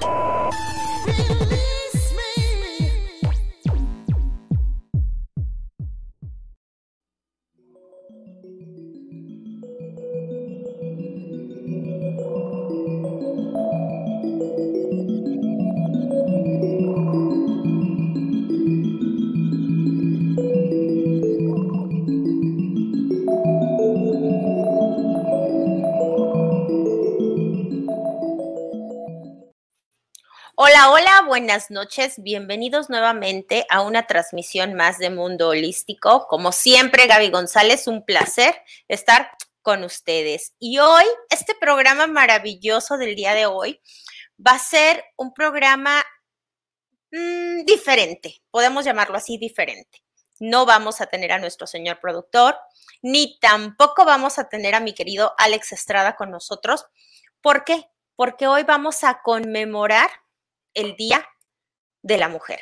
[0.00, 1.77] Really?
[31.38, 32.20] Buenas noches.
[32.20, 36.26] Bienvenidos nuevamente a una transmisión más de Mundo Holístico.
[36.26, 39.30] Como siempre, Gaby González, un placer estar
[39.62, 40.54] con ustedes.
[40.58, 43.80] Y hoy, este programa maravilloso del día de hoy
[44.44, 46.04] va a ser un programa
[47.12, 50.02] mmm, diferente, podemos llamarlo así, diferente.
[50.40, 52.58] No vamos a tener a nuestro señor productor,
[53.00, 56.86] ni tampoco vamos a tener a mi querido Alex Estrada con nosotros.
[57.40, 57.84] ¿Por qué?
[58.16, 60.10] Porque hoy vamos a conmemorar
[60.74, 61.26] el Día
[62.02, 62.60] de la Mujer.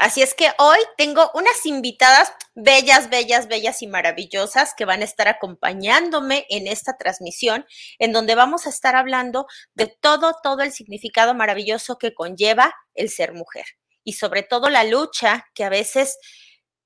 [0.00, 5.04] Así es que hoy tengo unas invitadas bellas, bellas, bellas y maravillosas que van a
[5.04, 7.66] estar acompañándome en esta transmisión,
[7.98, 13.10] en donde vamos a estar hablando de todo, todo el significado maravilloso que conlleva el
[13.10, 13.66] ser mujer
[14.02, 16.16] y sobre todo la lucha que a veces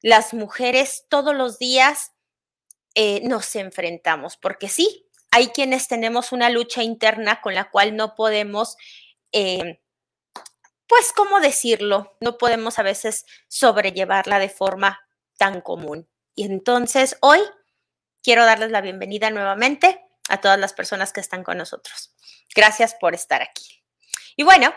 [0.02, 2.10] las mujeres todos los días
[2.96, 8.16] eh, nos enfrentamos, porque sí, hay quienes tenemos una lucha interna con la cual no
[8.16, 8.76] podemos...
[9.30, 9.80] Eh,
[10.96, 12.16] pues, ¿cómo decirlo?
[12.20, 15.00] No podemos a veces sobrellevarla de forma
[15.36, 16.08] tan común.
[16.36, 17.40] Y entonces hoy
[18.22, 22.14] quiero darles la bienvenida nuevamente a todas las personas que están con nosotros.
[22.54, 23.82] Gracias por estar aquí.
[24.36, 24.72] Y bueno,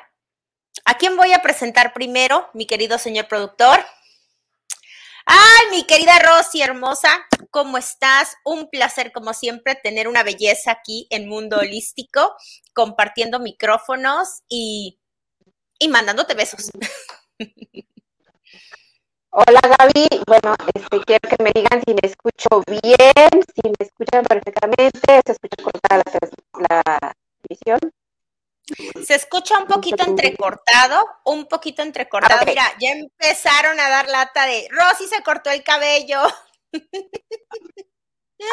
[0.85, 3.85] ¿a quién voy a presentar primero, mi querido señor productor?
[5.27, 8.37] Ay, mi querida Rosy hermosa, ¿cómo estás?
[8.43, 12.35] Un placer, como siempre, tener una belleza aquí en Mundo Holístico,
[12.73, 14.99] compartiendo micrófonos y
[15.79, 16.71] y mandándote besos.
[19.29, 24.23] Hola Gaby, bueno, este, quiero que me digan si me escucho bien, si me escuchan
[24.23, 26.03] perfectamente, se escucha cortada
[26.69, 27.15] la, la
[27.47, 27.79] visión.
[29.05, 32.45] Se escucha un poquito entrecortado, un poquito entrecortado.
[32.45, 36.19] Mira, ya empezaron a dar lata de Rosy se cortó el cabello.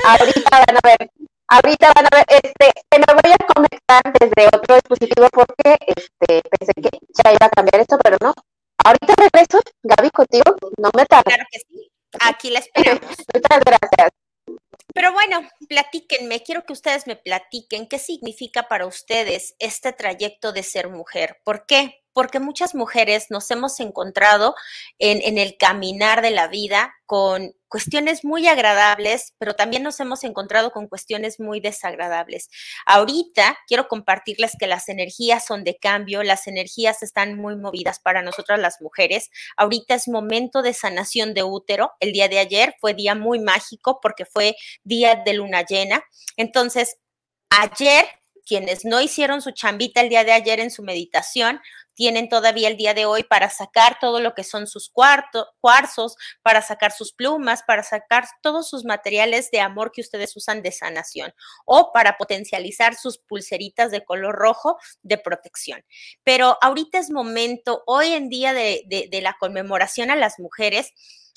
[0.05, 1.11] Ahorita van a ver,
[1.49, 6.73] ahorita van a ver, este, me voy a conectar desde otro dispositivo porque este, pensé
[6.75, 8.35] que ya iba a cambiar esto, pero no.
[8.85, 11.25] Ahorita regreso, Gaby, contigo, no me tardo.
[11.25, 11.91] Claro que sí,
[12.21, 13.01] aquí la esperamos.
[13.35, 14.11] Muchas gracias.
[14.93, 20.63] Pero bueno, platíquenme, quiero que ustedes me platiquen qué significa para ustedes este trayecto de
[20.63, 21.41] ser mujer.
[21.45, 22.04] ¿Por qué?
[22.15, 24.55] Porque muchas mujeres nos hemos encontrado
[24.99, 30.71] en, el caminar de la vida con cuestiones muy agradables, pero también nos hemos encontrado
[30.71, 32.49] con cuestiones muy desagradables.
[32.87, 38.23] Ahorita quiero compartirles que las energías son de cambio, las energías están muy movidas para
[38.23, 39.31] nosotras las mujeres.
[39.57, 41.93] Ahorita es momento de sanación de útero.
[41.99, 46.05] El día de ayer fue día muy mágico porque fue día de luna llena.
[46.37, 46.97] Entonces,
[47.51, 48.07] ayer
[48.45, 51.61] quienes no hicieron su chambita el día de ayer en su meditación,
[51.95, 56.61] tienen todavía el día de hoy para sacar todo lo que son sus cuarzos, para
[56.61, 61.33] sacar sus plumas, para sacar todos sus materiales de amor que ustedes usan de sanación
[61.65, 65.85] o para potencializar sus pulseritas de color rojo de protección.
[66.25, 70.93] Pero ahorita es momento, hoy en día de la conmemoración a las mujeres,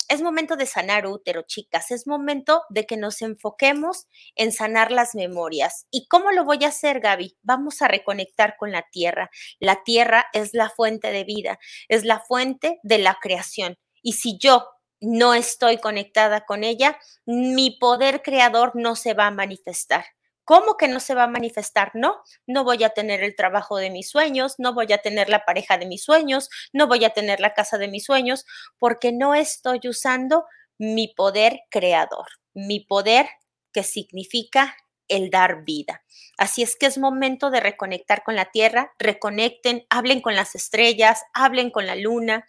[0.08, 1.90] es momento de sanar útero, chicas.
[1.90, 5.86] Es momento de que nos enfoquemos en sanar las memorias.
[5.90, 7.36] ¿Y cómo lo voy a hacer, Gaby?
[7.42, 9.30] Vamos a reconectar con la tierra.
[9.60, 11.58] La tierra es la fuente de vida,
[11.88, 13.76] es la fuente de la creación.
[14.02, 14.66] Y si yo
[15.00, 20.04] no estoy conectada con ella, mi poder creador no se va a manifestar.
[20.48, 21.90] ¿Cómo que no se va a manifestar?
[21.92, 25.44] No, no voy a tener el trabajo de mis sueños, no voy a tener la
[25.44, 28.46] pareja de mis sueños, no voy a tener la casa de mis sueños,
[28.78, 30.46] porque no estoy usando
[30.78, 33.28] mi poder creador, mi poder
[33.74, 34.74] que significa
[35.06, 36.02] el dar vida.
[36.38, 41.24] Así es que es momento de reconectar con la tierra, reconecten, hablen con las estrellas,
[41.34, 42.46] hablen con la luna,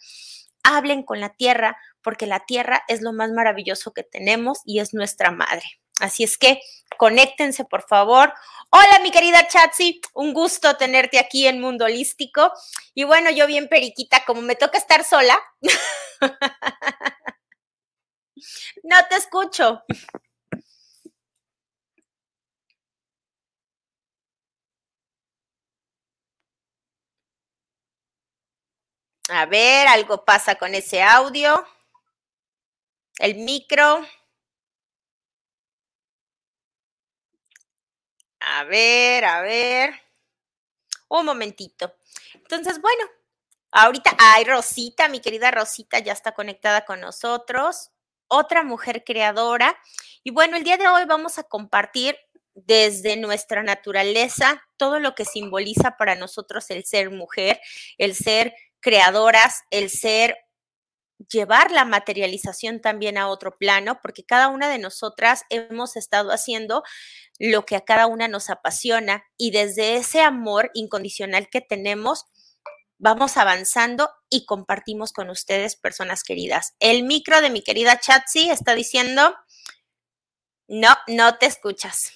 [0.63, 4.93] hablen con la tierra, porque la tierra es lo más maravilloso que tenemos y es
[4.93, 5.65] nuestra madre.
[5.99, 6.61] Así es que
[6.97, 8.33] conéctense, por favor.
[8.71, 12.51] Hola, mi querida Chatsi, un gusto tenerte aquí en Mundo Holístico.
[12.93, 15.37] Y bueno, yo bien periquita, como me toca estar sola.
[18.83, 19.83] no te escucho.
[29.29, 31.65] A ver, algo pasa con ese audio.
[33.19, 34.05] El micro.
[38.51, 39.93] A ver, a ver.
[41.07, 41.93] Un momentito.
[42.33, 43.03] Entonces, bueno,
[43.71, 47.91] ahorita, ay, Rosita, mi querida Rosita ya está conectada con nosotros,
[48.27, 49.77] otra mujer creadora.
[50.23, 52.17] Y bueno, el día de hoy vamos a compartir
[52.55, 57.61] desde nuestra naturaleza todo lo que simboliza para nosotros el ser mujer,
[57.99, 60.35] el ser creadoras, el ser
[61.27, 66.83] llevar la materialización también a otro plano, porque cada una de nosotras hemos estado haciendo
[67.39, 72.25] lo que a cada una nos apasiona y desde ese amor incondicional que tenemos,
[72.97, 76.75] vamos avanzando y compartimos con ustedes, personas queridas.
[76.79, 79.33] El micro de mi querida Chatsi está diciendo,
[80.67, 82.11] no, no te escuchas.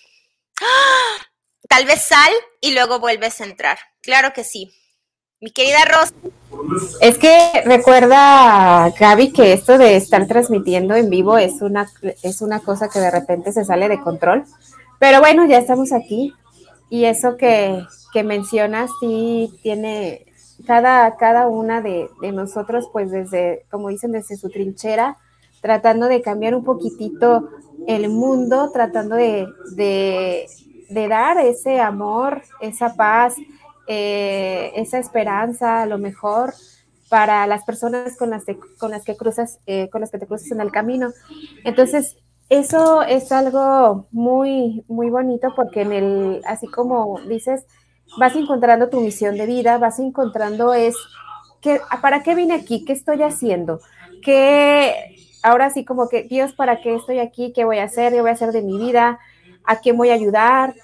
[0.62, 1.26] ¡Ah!
[1.70, 3.80] Tal vez sal y luego vuelves a entrar.
[4.02, 4.72] Claro que sí.
[5.40, 6.14] Mi querida Rosa.
[7.02, 11.92] Es que recuerda, Gaby, que esto de estar transmitiendo en vivo es una,
[12.22, 14.46] es una cosa que de repente se sale de control.
[15.00, 16.34] Pero bueno, ya estamos aquí.
[16.90, 20.26] Y eso que, que mencionas sí tiene
[20.66, 25.18] cada, cada una de, de, nosotros, pues desde, como dicen, desde su trinchera,
[25.62, 27.50] tratando de cambiar un poquitito
[27.88, 30.48] el mundo, tratando de, de,
[31.08, 33.36] dar ese amor, esa paz,
[33.88, 36.54] eh, esa esperanza, lo mejor
[37.10, 38.44] para las personas con las,
[38.78, 41.12] con las que cruzas, eh, con las que te cruzas en el camino.
[41.64, 42.18] Entonces,
[42.50, 47.66] eso es algo muy, muy bonito porque en el, así como dices,
[48.18, 50.96] vas encontrando tu misión de vida, vas encontrando es,
[51.62, 52.84] que, ¿para qué vine aquí?
[52.86, 53.80] ¿Qué estoy haciendo?
[54.22, 57.54] ¿Qué, ahora sí como que, Dios, ¿para qué estoy aquí?
[57.54, 58.14] ¿Qué voy a hacer?
[58.14, 59.18] ¿Qué voy a hacer de mi vida?
[59.64, 60.76] ¿A quién voy a ayudar?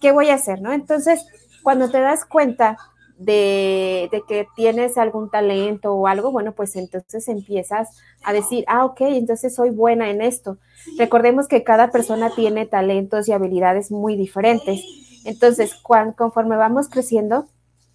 [0.00, 0.62] ¿Qué voy a hacer?
[0.62, 0.72] ¿No?
[0.72, 1.26] Entonces,
[1.62, 2.78] cuando te das cuenta
[3.18, 7.88] de, que tienes algún talento o algo, bueno, pues entonces empiezas
[8.22, 10.58] a decir, ah, ok, entonces soy buena en esto.
[10.98, 14.82] Recordemos que cada persona tiene talentos y habilidades muy diferentes.
[15.24, 15.74] Entonces,
[16.16, 17.46] conforme vamos creciendo,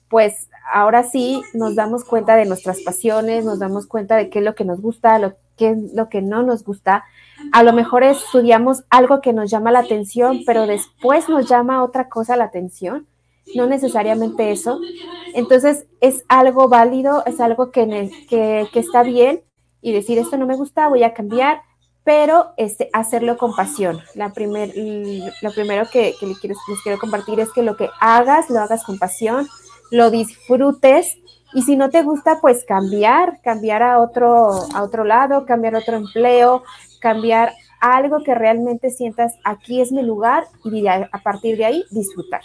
[0.10, 4.46] pues ahora sí nos damos cuenta de nuestras pasiones, nos damos cuenta de qué es
[4.46, 7.04] lo que nos gusta, lo, qué es lo que no nos gusta.
[7.52, 12.10] A lo mejor estudiamos algo que nos llama la atención, pero después nos llama otra
[12.10, 13.08] cosa la atención
[13.56, 14.80] no necesariamente eso.
[15.34, 19.42] Entonces es algo válido, es algo que, que, está bien
[19.82, 21.62] y decir esto no me gusta, voy a cambiar,
[22.04, 24.00] pero este, hacerlo con pasión.
[24.16, 28.50] La primer, lo primero que, les, quiero, les quiero compartir es que lo que hagas,
[28.50, 29.48] lo hagas con pasión,
[29.92, 31.18] lo disfrutes
[31.54, 35.98] y si no te gusta, pues cambiar, cambiar a otro, a otro lado, cambiar otro
[35.98, 36.64] empleo,
[37.00, 42.42] cambiar algo que realmente sientas aquí es mi lugar y a partir de ahí disfrutar.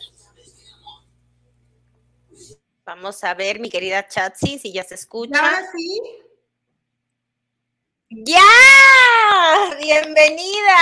[2.84, 5.38] Vamos a ver, mi querida Chatsi, si ya se escucha.
[5.38, 6.00] Ahora sí.
[8.10, 8.40] ¡Ya!
[9.80, 10.76] ¡Bienvenida!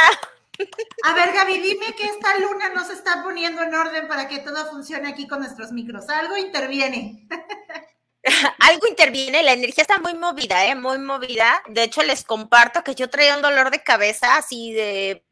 [1.04, 4.68] A ver, Gaby, dime que esta luna nos está poniendo en orden para que todo
[4.70, 6.08] funcione aquí con nuestros micros.
[6.08, 7.26] Algo interviene.
[8.58, 10.74] Algo interviene, la energía está muy movida, ¿eh?
[10.74, 11.62] Muy movida.
[11.68, 15.24] De hecho, les comparto que yo traía un dolor de cabeza así de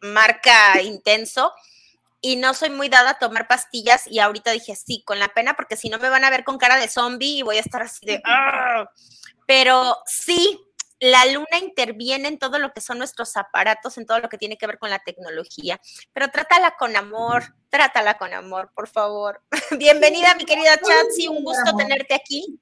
[0.00, 1.52] marca intenso
[2.20, 5.54] y no soy muy dada a tomar pastillas y ahorita dije sí, con la pena,
[5.54, 7.82] porque si no me van a ver con cara de zombie y voy a estar
[7.82, 8.20] así de...
[8.24, 8.90] ¡ah!
[9.46, 10.60] Pero sí,
[11.00, 14.58] la luna interviene en todo lo que son nuestros aparatos, en todo lo que tiene
[14.58, 15.80] que ver con la tecnología,
[16.12, 19.42] pero trátala con amor, trátala con amor, por favor.
[19.78, 22.58] Bienvenida, mi querida Chatsi, un gusto tenerte aquí.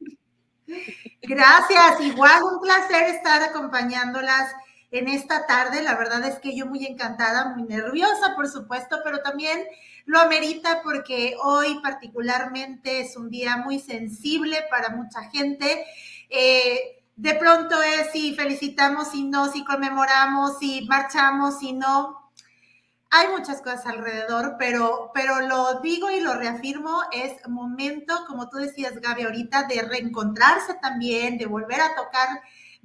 [1.23, 4.53] Gracias, igual un placer estar acompañándolas
[4.91, 5.83] en esta tarde.
[5.83, 9.65] La verdad es que yo muy encantada, muy nerviosa, por supuesto, pero también
[10.05, 15.85] lo amerita porque hoy particularmente es un día muy sensible para mucha gente.
[16.31, 22.31] Eh, de pronto es si felicitamos, si no, si conmemoramos, si marchamos, si no.
[23.11, 28.59] Hay muchas cosas alrededor, pero, pero lo digo y lo reafirmo, es momento, como tú
[28.59, 32.29] decías, Gaby, ahorita, de reencontrarse también, de volver a tocar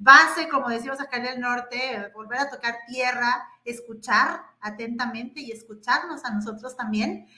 [0.02, 6.24] base, como decimos acá en el norte, volver a tocar tierra, escuchar atentamente y escucharnos
[6.24, 7.28] a nosotros también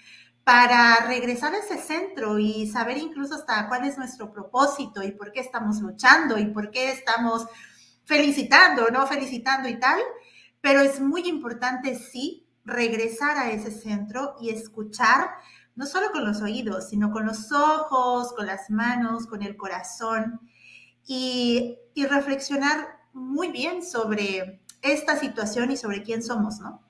[0.44, 5.32] para regresar a ese centro y saber incluso hasta cuál es nuestro propósito y por
[5.32, 7.46] qué estamos luchando y por qué estamos
[8.04, 10.00] felicitando, no felicitando y tal.
[10.60, 15.30] Pero es muy importante, sí, regresar a ese centro y escuchar,
[15.76, 20.40] no solo con los oídos, sino con los ojos, con las manos, con el corazón
[21.06, 26.82] y, reflexionar muy bien sobre esta situación y sobre quién somos, ¿no?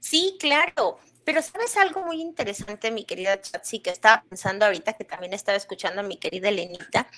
[0.00, 0.98] Sí, claro.
[1.24, 5.56] Pero sabes algo muy interesante, mi querida Chatsi, que estaba pensando ahorita, que también estaba
[5.56, 7.08] escuchando a mi querida Elenita.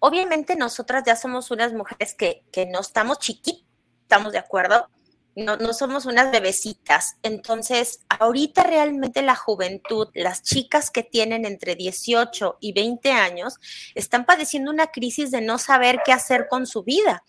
[0.00, 3.64] Obviamente nosotras ya somos unas mujeres que, que no estamos chiquitas,
[4.02, 4.88] estamos de acuerdo,
[5.36, 7.16] no, no somos unas bebecitas.
[7.22, 13.56] Entonces, ahorita realmente la juventud, las chicas que tienen entre 18 y 20 años,
[13.94, 17.22] están padeciendo una crisis de no saber qué hacer con su vida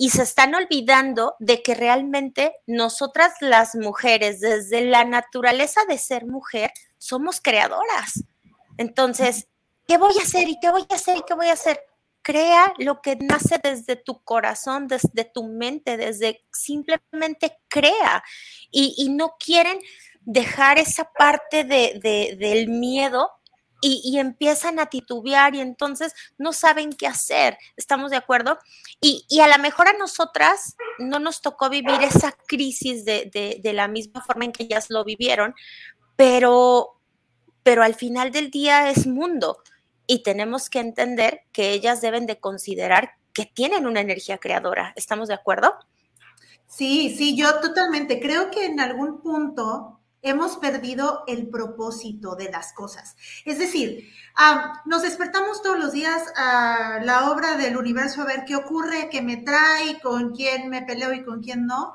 [0.00, 6.24] y se están olvidando de que realmente nosotras las mujeres, desde la naturaleza de ser
[6.24, 8.22] mujer, somos creadoras.
[8.76, 9.48] Entonces,
[9.88, 11.80] ¿qué voy a hacer y qué voy a hacer y qué voy a hacer?
[12.22, 18.22] Crea lo que nace desde tu corazón, desde tu mente, desde simplemente crea.
[18.70, 19.78] Y, no quieren
[20.20, 23.30] dejar esa parte de, del miedo
[23.80, 27.56] y, empiezan a titubear y entonces no saben qué hacer.
[27.76, 28.58] ¿Estamos de acuerdo?
[29.00, 33.30] Y, a lo mejor a nosotras no nos tocó vivir esa crisis de,
[33.62, 35.54] de, la misma forma en que ellas lo vivieron,
[36.16, 37.00] pero,
[37.62, 39.62] pero al final del día es mundo
[40.08, 44.92] y tenemos que entender que ellas deben de considerar que tienen una energía creadora.
[44.96, 45.74] ¿Estamos de acuerdo?
[46.66, 48.18] Sí, sí, yo totalmente.
[48.18, 53.16] Creo que en algún punto hemos perdido el propósito de las cosas.
[53.44, 54.10] Es decir,
[54.86, 59.20] nos despertamos todos los días a la obra del universo a ver qué ocurre, qué
[59.22, 61.94] me trae, con quién me peleo y con quién no.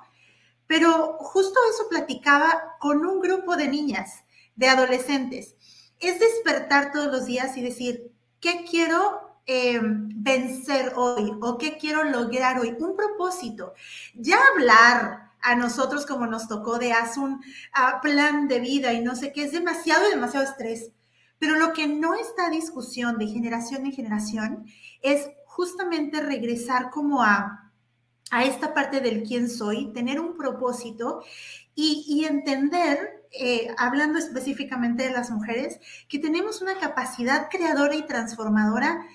[0.67, 4.23] Pero justo eso platicaba con un grupo de niñas,
[4.55, 5.55] de adolescentes.
[5.99, 12.03] Es despertar todos los días y decir, ¿qué quiero eh, vencer hoy o qué quiero
[12.03, 12.75] lograr hoy?
[12.79, 13.73] Un propósito.
[14.15, 17.41] Ya hablar a nosotros como nos tocó de haz un
[17.73, 20.91] ah, plan de vida y no sé qué, es demasiado demasiado estrés.
[21.37, 24.65] Pero lo que no está discusión de generación en generación
[25.01, 27.71] es justamente regresar como a,
[28.31, 31.21] a esta parte del quién soy, tener un propósito
[31.75, 39.05] y, entender, eh, hablando específicamente de las mujeres, que tenemos una capacidad creadora y transformadora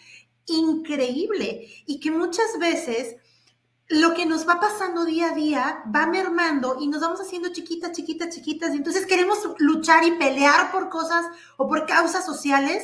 [0.46, 3.16] increíble y que muchas veces
[3.88, 7.92] lo que nos va pasando día a día va mermando y nos vamos haciendo chiquitas,
[7.92, 8.74] chiquitas, chiquitas.
[8.74, 11.24] Y entonces queremos luchar y pelear por cosas
[11.56, 12.82] o por causas sociales,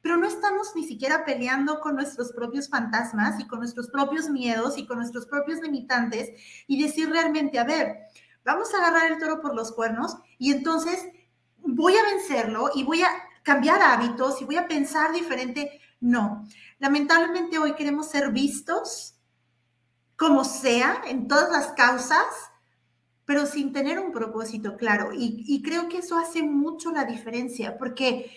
[0.00, 4.78] pero no estamos ni siquiera peleando con nuestros propios fantasmas y con nuestros propios miedos
[4.78, 6.30] y con nuestros propios limitantes
[6.66, 7.96] y decir realmente, a ver,
[8.46, 11.04] vamos a agarrar el toro por los cuernos y entonces
[11.58, 13.08] voy a vencerlo y voy a
[13.42, 15.80] cambiar hábitos y voy a pensar diferente.
[16.00, 16.46] No,
[16.78, 19.14] lamentablemente hoy queremos ser vistos
[20.16, 22.24] como sea, en todas las causas,
[23.26, 25.10] pero sin tener un propósito claro.
[25.12, 28.30] Y, creo que eso hace mucho la diferencia, porque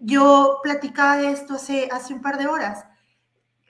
[0.00, 2.84] yo platicaba de esto hace, hace un par de horas.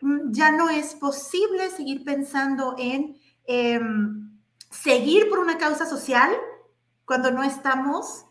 [0.00, 4.27] Mm, ya no es posible seguir pensando en em,
[4.70, 6.30] seguir por una causa social
[7.04, 8.26] cuando no estamos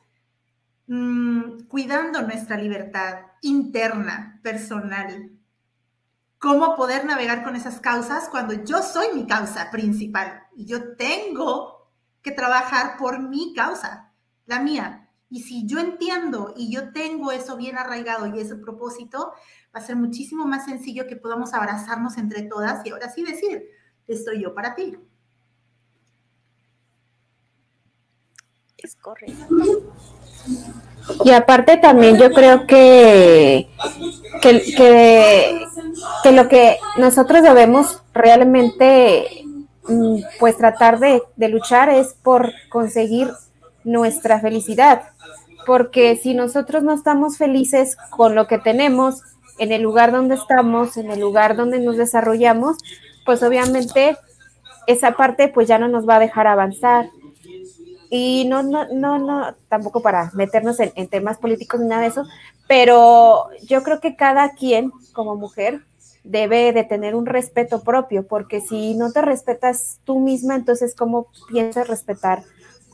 [0.88, 5.38] mm, cuidando nuestra libertad interna, personal
[6.39, 11.91] cómo poder navegar con esas causas cuando yo soy mi causa principal y yo tengo
[12.22, 14.13] que trabajar por mi causa,
[14.46, 15.10] la mía.
[15.29, 19.34] Y si yo entiendo y yo tengo eso bien arraigado y ese propósito,
[19.75, 23.63] va a ser muchísimo más sencillo que podamos abrazarnos entre todas y ahora sí decir,
[24.08, 24.98] estoy yo para ti.
[28.77, 29.48] Es correcto.
[31.24, 33.67] Y aparte también yo creo que,
[34.41, 35.67] que,
[36.24, 39.43] que, lo que nosotros debemos realmente
[39.88, 43.31] mm, pues tratar de, de luchar es por conseguir
[43.84, 45.03] nuestra felicidad.
[45.65, 49.22] Porque si nosotros no estamos felices con lo que tenemos,
[49.57, 52.77] en el lugar donde estamos, en el lugar donde nos desarrollamos,
[53.25, 54.17] pues obviamente
[54.88, 57.10] esa parte pues ya no nos va a dejar avanzar.
[58.09, 62.23] Y no, no, no, no, tampoco para meternos en, temas políticos ni nada de eso,
[62.67, 65.81] pero yo creo que cada quien como mujer
[66.23, 71.27] debe de tener un respeto propio, porque si no te respetas tú misma, entonces cómo
[71.49, 72.43] piensas respetar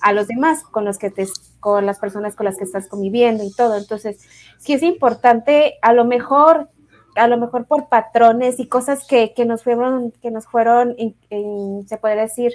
[0.01, 1.27] a los demás con los que te,
[1.59, 3.77] con las personas con las que estás conviviendo y todo.
[3.77, 4.19] Entonces,
[4.59, 6.69] sí es importante, a lo mejor,
[7.15, 10.95] a lo mejor por patrones y cosas que, que nos fueron, que nos fueron,
[11.29, 12.53] se puede decir,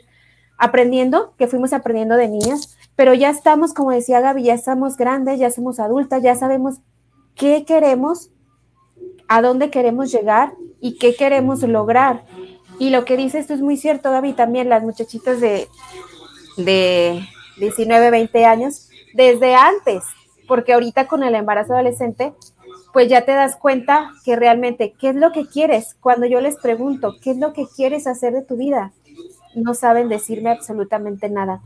[0.59, 5.39] aprendiendo, que fuimos aprendiendo de niñas, pero ya estamos, como decía Gaby, ya estamos grandes,
[5.39, 6.81] ya somos adultas, ya sabemos
[7.37, 8.31] qué queremos,
[9.29, 12.25] a dónde queremos llegar y qué queremos lograr.
[12.79, 15.69] Y lo que dices esto es muy cierto, Gaby, también las muchachitas de,
[16.57, 17.21] de
[17.59, 20.03] 19, 20 años, desde antes,
[20.49, 22.35] porque ahorita con el embarazo adolescente,
[22.93, 25.95] pues ya te das cuenta que realmente, ¿qué es lo que quieres?
[26.01, 28.93] Cuando yo les pregunto, ¿qué es lo que quieres hacer de tu vida?
[29.55, 31.61] No saben decirme absolutamente nada.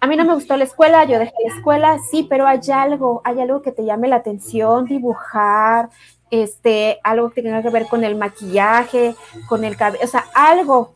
[0.00, 3.20] A mí no me gustó la escuela, yo dejé la escuela, sí, pero hay algo,
[3.24, 5.90] hay algo que te llame la atención, dibujar,
[6.30, 9.14] este, algo que tenga que ver con el maquillaje,
[9.48, 10.94] con el cabello, o sea, algo,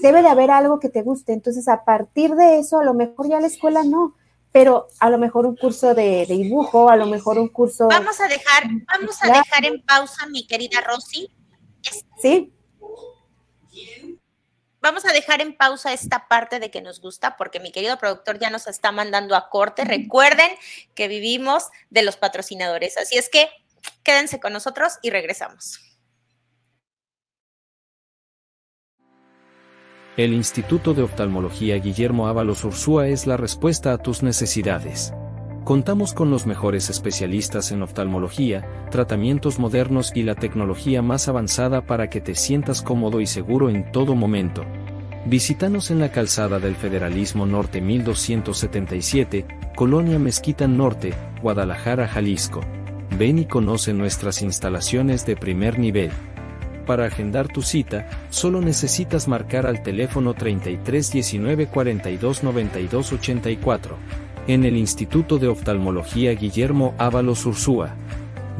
[0.00, 1.34] debe de haber algo que te guste.
[1.34, 4.14] Entonces, a partir de eso, a lo mejor ya la escuela no,
[4.50, 7.88] pero a lo mejor un curso de, dibujo, a lo mejor un curso.
[7.88, 11.30] Vamos a dejar, vamos a dejar en pausa, mi querida Rosy.
[12.20, 12.52] Sí.
[14.88, 18.38] Vamos a dejar en pausa esta parte de que nos gusta, porque mi querido productor
[18.38, 19.84] ya nos está mandando a corte.
[19.84, 20.50] Recuerden
[20.94, 23.50] que vivimos de los patrocinadores, así es que
[24.02, 25.78] quédense con nosotros y regresamos.
[30.16, 35.12] El Instituto de Oftalmología Guillermo Ábalos Ursúa es la respuesta a tus necesidades.
[35.68, 42.08] Contamos con los mejores especialistas en oftalmología, tratamientos modernos y la tecnología más avanzada para
[42.08, 44.64] que te sientas cómodo y seguro en todo momento.
[45.26, 49.44] Visítanos en la calzada del Federalismo Norte 1277,
[49.76, 52.62] Colonia Mezquita Norte, Guadalajara, Jalisco.
[53.18, 56.12] Ven y conoce nuestras instalaciones de primer nivel.
[56.86, 63.96] Para agendar tu cita, solo necesitas marcar al teléfono 33 19 42 92 84.
[64.48, 67.90] En el Instituto de Oftalmología Guillermo Ábalos Ursúa.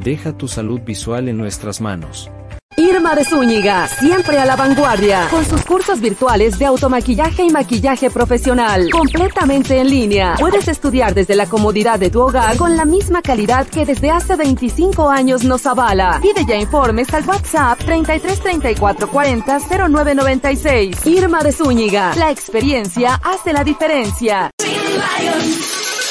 [0.05, 2.31] Deja tu salud visual en nuestras manos.
[2.77, 8.11] Irma de Zúñiga, siempre a la vanguardia, con sus cursos virtuales de automaquillaje y maquillaje
[8.11, 10.35] profesional, completamente en línea.
[10.39, 14.37] Puedes estudiar desde la comodidad de tu hogar con la misma calidad que desde hace
[14.37, 16.21] 25 años nos avala.
[16.21, 21.07] Pide ya informes al WhatsApp 33 34 40 0996.
[21.07, 24.51] Irma de Zúñiga, la experiencia hace la diferencia.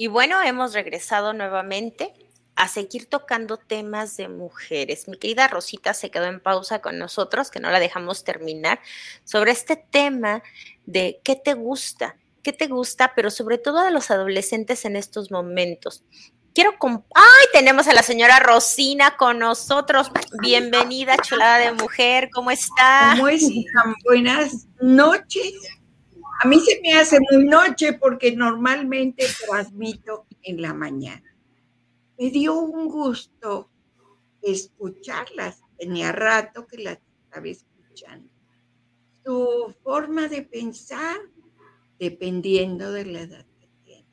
[0.00, 2.14] Y bueno, hemos regresado nuevamente
[2.54, 5.08] a seguir tocando temas de mujeres.
[5.08, 8.80] Mi querida Rosita se quedó en pausa con nosotros, que no la dejamos terminar,
[9.24, 10.44] sobre este tema
[10.86, 15.32] de qué te gusta, qué te gusta, pero sobre todo a los adolescentes en estos
[15.32, 16.04] momentos.
[16.54, 17.46] Quiero ¡Ay!
[17.52, 20.12] Tenemos a la señora Rosina con nosotros.
[20.40, 22.30] Bienvenida, chulada de mujer.
[22.32, 23.14] ¿Cómo está?
[23.16, 23.94] ¿Cómo están?
[24.04, 25.54] Buenas noches.
[26.40, 31.36] A mí se me hace muy noche porque normalmente transmito en la mañana.
[32.16, 33.70] Me dio un gusto
[34.40, 35.60] escucharlas.
[35.76, 38.30] Tenía rato que las estaba escuchando.
[39.24, 41.16] Su forma de pensar,
[41.98, 44.06] dependiendo de la edad que tiene.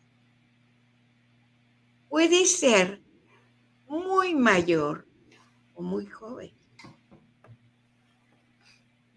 [2.09, 3.03] Puede ser
[3.87, 5.07] muy mayor
[5.75, 6.51] o muy joven.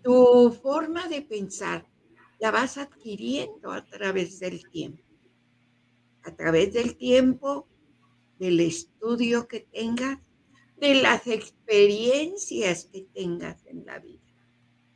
[0.02, 1.86] Tu forma de pensar
[2.38, 5.02] la vas adquiriendo a través del tiempo.
[6.22, 7.68] A través del tiempo,
[8.38, 10.18] del estudio que tengas,
[10.76, 14.22] de las experiencias que tengas en la vida.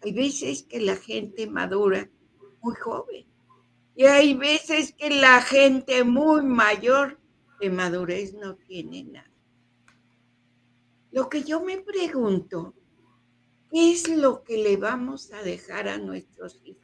[0.03, 2.09] Hay veces que la gente madura
[2.61, 3.27] muy joven
[3.95, 7.21] y hay veces que la gente muy mayor
[7.61, 9.31] de madurez no tiene nada.
[11.11, 12.75] Lo que yo me pregunto,
[13.71, 16.82] ¿qué es lo que le vamos a dejar a nuestros hijos?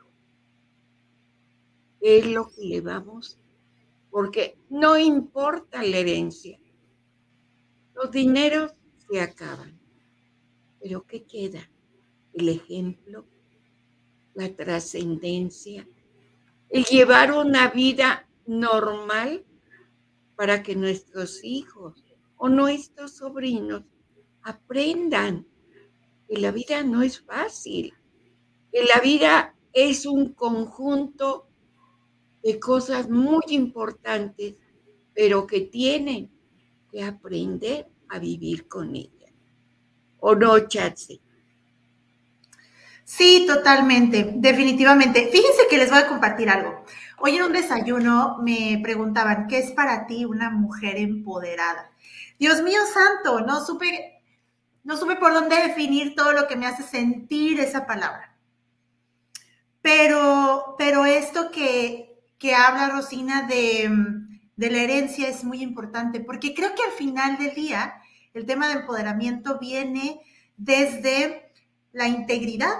[2.00, 3.38] Es lo que le vamos,
[4.10, 6.58] porque no importa la herencia,
[7.94, 8.72] los dineros
[9.08, 9.78] se acaban,
[10.80, 11.68] pero ¿qué queda?
[12.32, 13.26] El ejemplo,
[14.34, 15.88] la trascendencia,
[16.68, 19.44] el llevar una vida normal
[20.36, 22.04] para que nuestros hijos
[22.36, 23.82] o nuestros sobrinos
[24.42, 25.46] aprendan
[26.28, 27.92] que la vida no es fácil,
[28.70, 31.47] que la vida es un conjunto
[32.42, 34.54] de cosas muy importantes,
[35.14, 36.30] pero que tienen
[36.90, 39.32] que aprender a vivir con ella.
[40.20, 41.20] ¿O no, Chatsi?
[43.04, 45.30] Sí, totalmente, definitivamente.
[45.32, 46.84] Fíjense que les voy a compartir algo.
[47.18, 51.90] Hoy en un desayuno me preguntaban, ¿qué es para ti una mujer empoderada?
[52.38, 54.22] Dios mío santo, no supe,
[54.84, 58.36] no supe por dónde definir todo lo que me hace sentir esa palabra.
[59.80, 62.07] Pero, pero esto que,
[62.38, 63.90] que habla Rosina de,
[64.56, 67.94] de la herencia es muy importante, porque creo que al final del día
[68.34, 70.20] el tema de empoderamiento viene
[70.56, 71.52] desde
[71.92, 72.74] la integridad,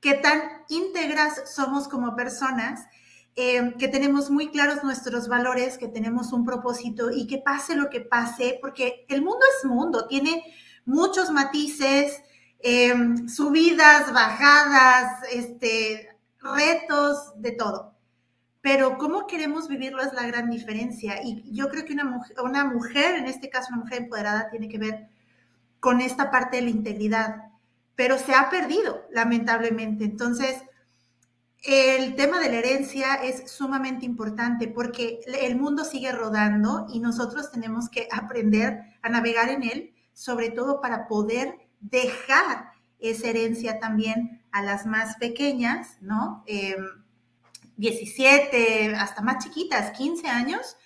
[0.00, 2.86] qué tan íntegras somos como personas,
[3.34, 7.88] eh, que tenemos muy claros nuestros valores, que tenemos un propósito y que pase lo
[7.88, 10.44] que pase, porque el mundo es mundo, tiene
[10.84, 12.20] muchos matices,
[12.58, 12.94] eh,
[13.28, 16.08] subidas, bajadas, este,
[16.40, 17.91] retos, de todo.
[18.62, 21.20] Pero cómo queremos vivirlo es la gran diferencia.
[21.22, 24.68] Y yo creo que una mujer, una mujer, en este caso una mujer empoderada, tiene
[24.68, 25.08] que ver
[25.80, 27.36] con esta parte de la integridad.
[27.96, 30.04] Pero se ha perdido, lamentablemente.
[30.04, 30.62] Entonces,
[31.64, 37.52] el tema de la herencia es sumamente importante porque el mundo sigue rodando y nosotros
[37.52, 44.42] tenemos que aprender a navegar en él, sobre todo para poder dejar esa herencia también
[44.50, 46.44] a las más pequeñas, ¿no?
[47.82, 50.76] 17, em, hasta más chiquitas, 15 años,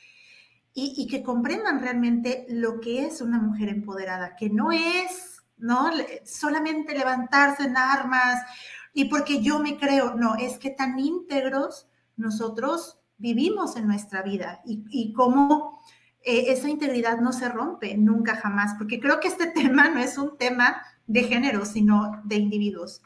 [0.78, 5.90] y, que comprendan realmente lo que es una mujer empoderada, que no es, ¿no?
[6.26, 8.42] Solamente levantarse en armas
[8.92, 14.61] y porque yo me creo, no, es que tan íntegros nosotros vivimos en nuestra vida
[14.66, 15.80] y, y cómo
[16.22, 20.18] eh, esa integridad no se rompe nunca jamás, porque creo que este tema no es
[20.18, 23.00] un tema de género, sino de individuos.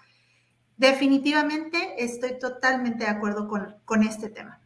[0.81, 3.47] Definitivamente estoy totalmente de acuerdo
[3.85, 4.63] con, este tema.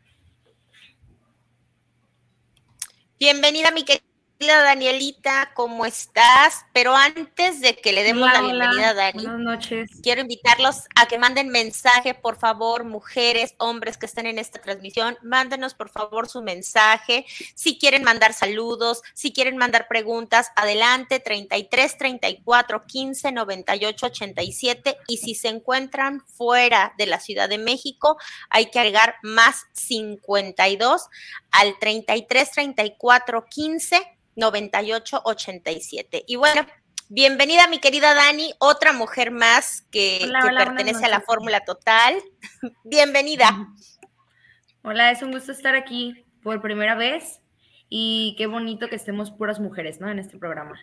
[3.18, 4.03] Bienvenida, mi querida
[4.44, 6.66] Hola Danielita, ¿cómo estás?
[6.74, 9.90] Pero antes de que le demos la bienvenida a Dani, buenas noches.
[10.02, 15.16] quiero invitarlos a que manden mensaje, por favor, mujeres, hombres que estén en esta transmisión,
[15.22, 17.24] mándenos por favor su mensaje.
[17.54, 24.98] Si quieren mandar saludos, si quieren mandar preguntas, adelante, 33 34 15 98 87.
[25.08, 28.18] Y si se encuentran fuera de la Ciudad de México,
[28.50, 31.08] hay que agregar más 52
[31.50, 36.24] al 33 34 15 9887.
[36.26, 36.66] Y bueno,
[37.08, 42.14] bienvenida mi querida Dani, otra mujer más que, pertenece a la Fórmula Total.
[42.84, 43.50] bienvenida.
[44.82, 47.40] Hola, es un gusto estar aquí por primera vez
[47.88, 50.10] y qué bonito que estemos puras mujeres, ¿no?
[50.10, 50.78] En este programa.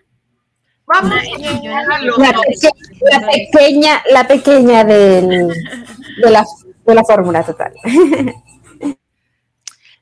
[0.87, 1.21] Vamos, la,
[3.31, 5.21] pequeña, la pequeña de,
[6.17, 6.43] la,
[6.85, 7.71] de la Fórmula Total.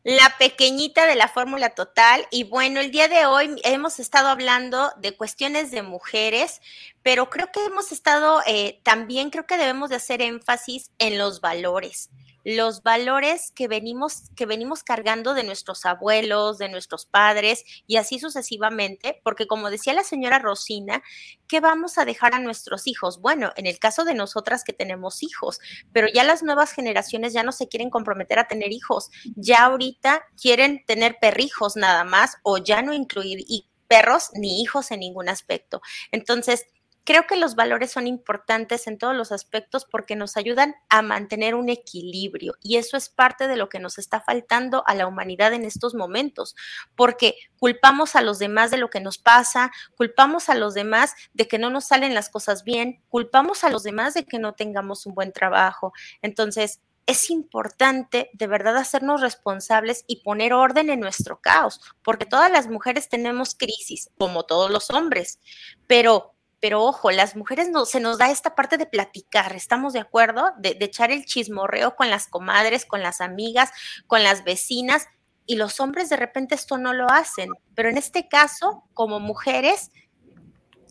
[0.03, 2.25] la pequeñita de la fórmula total.
[2.31, 6.61] Y bueno, el día de hoy hemos estado hablando de cuestiones de mujeres,
[7.03, 11.41] pero creo que hemos estado, eh, también creo que debemos de hacer énfasis en los
[11.41, 12.09] valores
[12.55, 18.19] los valores que venimos, que venimos cargando de nuestros abuelos, de nuestros padres y así
[18.19, 21.03] sucesivamente, porque como decía la señora Rosina,
[21.47, 23.21] ¿qué vamos a dejar a nuestros hijos?
[23.21, 25.59] Bueno, en el caso de nosotras que tenemos hijos,
[25.91, 30.23] pero ya las nuevas generaciones ya no se quieren comprometer a tener hijos, ya ahorita
[30.41, 33.45] quieren tener perrijos nada más o ya no incluir
[33.87, 35.81] perros ni hijos en ningún aspecto.
[36.11, 36.65] Entonces,
[37.09, 41.55] Creo que los valores son importantes en todos los aspectos porque nos ayudan a mantener
[41.55, 45.53] un equilibrio y eso es parte de lo que nos está faltando a la humanidad
[45.53, 46.55] en estos momentos,
[46.95, 51.47] porque culpamos a los demás de lo que nos pasa, culpamos a los demás de
[51.47, 55.07] que no nos salen las cosas bien, culpamos a los demás de que no tengamos
[55.07, 55.93] un buen trabajo.
[56.21, 62.51] Entonces, es importante de verdad hacernos responsables y poner orden en nuestro caos, porque todas
[62.51, 65.39] las mujeres tenemos crisis, como todos los hombres,
[65.87, 69.99] pero pero ojo, las mujeres no, se nos da esta parte de platicar, ¿estamos de
[69.99, 70.51] acuerdo?
[70.57, 73.71] De, echar el chismorreo con las comadres, con las amigas,
[74.07, 75.07] con las vecinas,
[75.45, 77.49] y los hombres de repente esto no lo hacen.
[77.73, 79.91] Pero en este caso, como mujeres,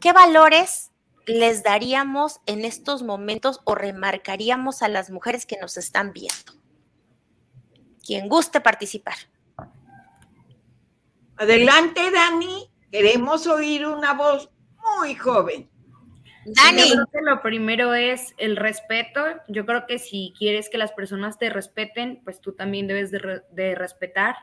[0.01, 0.91] ¿qué valores
[1.27, 6.55] les daríamos en estos momentos o remarcaríamos a las mujeres que nos están viendo?
[8.05, 9.17] Quien guste participar.
[11.37, 12.69] Adelante, Dani.
[12.91, 14.51] Queremos oír una voz
[14.97, 15.69] muy joven.
[16.45, 16.89] Dani.
[16.89, 19.21] Yo creo que lo primero es el respeto.
[19.49, 23.75] Yo creo que si quieres que las personas te respeten, pues tú también debes de,
[23.75, 24.37] respetar.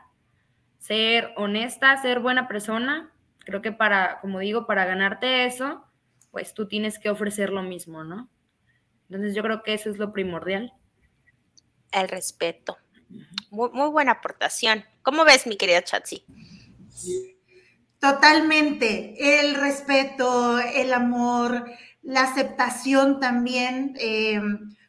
[0.78, 3.12] Ser honesta, ser buena persona.
[3.40, 5.84] Creo que para, como digo, para ganarte eso,
[6.30, 8.28] pues tú tienes que ofrecer lo mismo, ¿no?
[9.08, 10.72] Entonces yo creo que eso es lo primordial.
[11.92, 12.76] El respeto.
[13.50, 14.84] Muy, muy buena aportación.
[15.02, 16.24] ¿Cómo ves, mi querida Chatsi?
[17.98, 19.40] Totalmente.
[19.40, 21.64] El respeto, el amor,
[22.02, 23.94] la aceptación también.
[23.98, 24.40] Eh,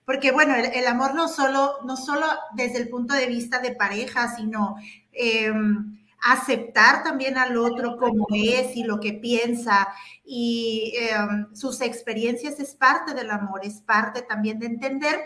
[0.06, 4.34] porque bueno, el, amor no solo, no solo desde el punto de vista de pareja,
[4.36, 4.78] sino
[5.12, 5.52] eh,
[6.22, 9.88] aceptar también al otro como es y lo que piensa
[10.26, 11.12] y eh,
[11.54, 15.20] sus experiencias es parte del amor, es parte también de entender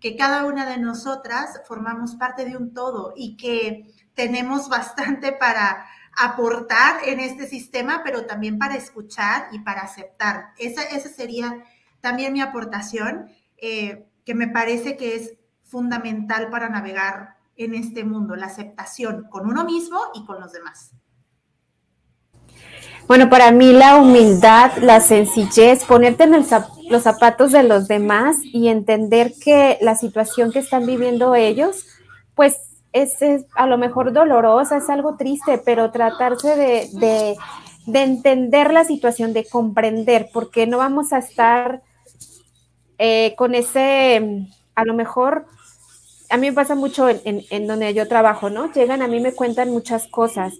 [0.00, 5.86] que cada una de nosotras formamos parte de un todo y que tenemos bastante para
[6.16, 10.52] aportar en este sistema, pero también para escuchar y para aceptar.
[10.58, 11.64] Esa, esa sería
[12.00, 18.36] también mi aportación, eh, que me parece que es fundamental para navegar en este mundo,
[18.36, 20.92] la aceptación con uno mismo y con los demás.
[23.06, 26.32] Bueno, para mí la humildad, la sencillez, ponerte en
[26.88, 31.84] los zapatos de los demás y entender que la situación que están viviendo ellos,
[32.34, 37.36] pues es, a lo mejor dolorosa, es algo triste, pero tratarse de,
[37.86, 41.82] entender la situación, de comprender, porque no vamos a estar
[42.96, 45.44] eh, con ese, a lo mejor,
[46.30, 48.72] a mí me pasa mucho en, en donde yo trabajo, ¿no?
[48.72, 50.54] Llegan a mí me cuentan muchas cosas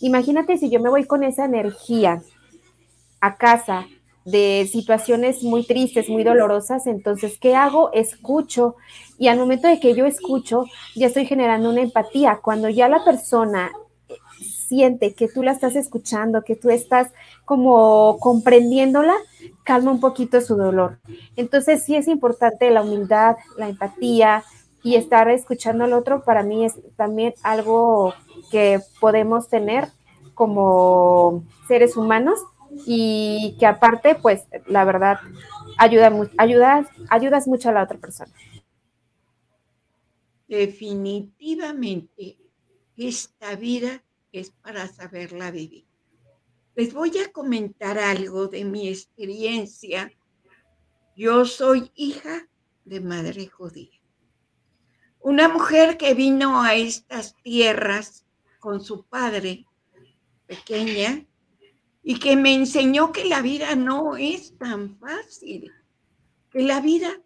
[0.00, 2.22] Imagínate si yo me voy con esa energía
[3.20, 3.86] a casa
[4.24, 7.92] de situaciones muy tristes, muy dolorosas, entonces, ¿qué hago?
[7.92, 8.76] Escucho
[9.20, 10.64] y al momento de que yo escucho,
[10.96, 12.40] ya estoy generando una empatía.
[12.42, 13.70] Cuando ya la persona
[14.40, 17.12] siente que tú la estás escuchando, que tú estás
[17.44, 19.12] como comprendiéndola,
[19.62, 21.00] calma un poquito su dolor.
[21.36, 24.42] Entonces, sí es importante la humildad, la empatía
[24.82, 28.14] y estar escuchando al otro, para mí es también algo
[28.50, 29.88] que podemos tener
[30.32, 32.40] como seres humanos
[32.86, 35.18] y que aparte, pues la verdad,
[35.76, 38.32] ayuda, ayuda, ayudas mucho a la otra persona.
[40.50, 42.38] Definitivamente,
[42.96, 45.86] esta vida es para saberla vivir.
[46.74, 50.12] Les voy a comentar algo de mi experiencia.
[51.14, 52.48] Yo soy hija
[52.84, 54.00] de madre judía.
[55.20, 58.26] Una mujer que vino a estas tierras
[58.58, 59.68] con su padre,
[60.46, 61.28] pequeña,
[62.02, 65.70] y que me enseñó que la vida no es tan fácil,
[66.50, 67.22] que la vida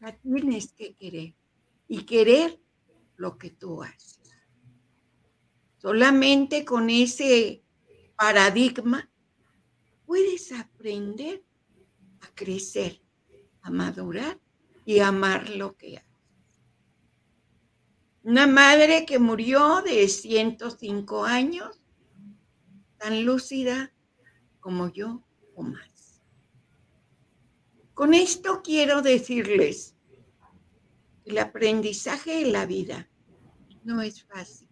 [0.00, 1.34] la tienes que querer
[1.88, 2.60] y querer
[3.16, 4.20] lo que tú haces.
[5.78, 7.62] Solamente con ese
[8.16, 9.10] paradigma
[10.06, 11.44] puedes aprender
[12.20, 13.02] a crecer,
[13.62, 14.40] a madurar
[14.84, 16.14] y amar lo que haces.
[18.22, 21.82] Una madre que murió de 105 años,
[22.96, 23.92] tan lúcida
[24.60, 25.22] como yo
[25.54, 26.22] o más.
[27.92, 29.93] Con esto quiero decirles
[31.24, 33.08] el aprendizaje de la vida
[33.82, 34.68] no es fácil.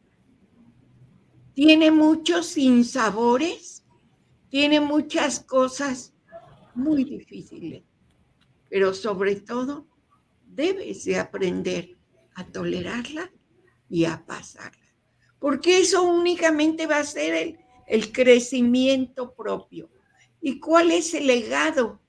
[1.54, 3.84] Tiene muchos sinsabores,
[4.48, 6.14] tiene muchas cosas
[6.74, 7.82] muy difíciles,
[8.70, 9.86] pero sobre todo
[10.46, 11.98] debes de aprender
[12.34, 13.30] a tolerarla
[13.88, 14.80] y a pasarla.
[15.38, 19.90] Porque eso únicamente va a ser el, el crecimiento propio.
[20.40, 22.00] ¿Y cuál es el legado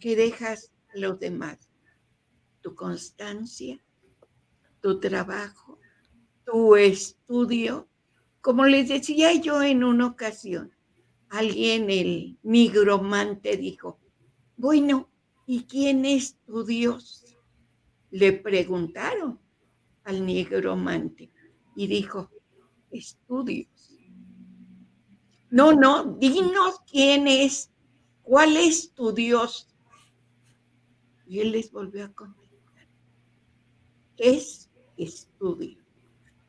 [0.00, 1.58] que dejas a los demás?
[2.60, 3.80] Tu constancia,
[4.80, 5.78] tu trabajo,
[6.44, 7.88] tu estudio.
[8.40, 10.72] Como les decía yo en una ocasión,
[11.28, 13.98] alguien, el nigromante, dijo,
[14.56, 15.10] bueno,
[15.46, 17.24] ¿y quién es tu Dios?
[18.10, 19.38] Le preguntaron
[20.04, 21.30] al nigromante
[21.76, 22.30] y dijo,
[22.90, 23.68] estudios.
[25.50, 27.70] No, no, dinos quién es,
[28.22, 29.68] cuál es tu Dios.
[31.26, 32.88] Y él les volvió a contestar,
[34.16, 34.67] es
[34.98, 35.84] estudio.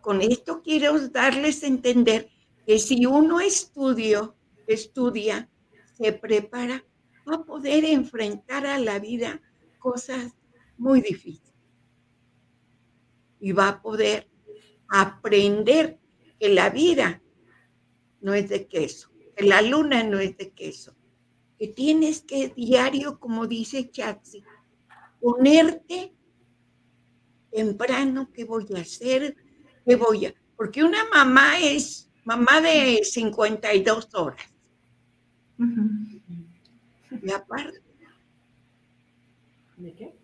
[0.02, 2.30] Con esto quiero darles a entender
[2.66, 4.36] que si uno estudio,
[4.68, 5.50] estudia,
[5.98, 6.86] se prepara,
[7.28, 9.42] va a poder enfrentar a la vida
[9.80, 10.34] cosas
[10.78, 11.54] muy difíciles
[13.40, 14.30] y va a poder
[14.88, 16.00] aprender
[16.40, 17.22] que la vida
[18.22, 20.96] no es de queso, que la luna no es de queso,
[21.58, 24.44] que tienes que diario, como dice Chatsi,
[25.20, 26.14] ponerte
[27.52, 29.36] temprano qué voy a hacer,
[29.86, 30.34] qué voy a...
[30.56, 34.46] Porque una mamá es mamá de 52 horas.
[37.22, 37.82] Y aparte.
[39.78, 40.20] ¿De qué?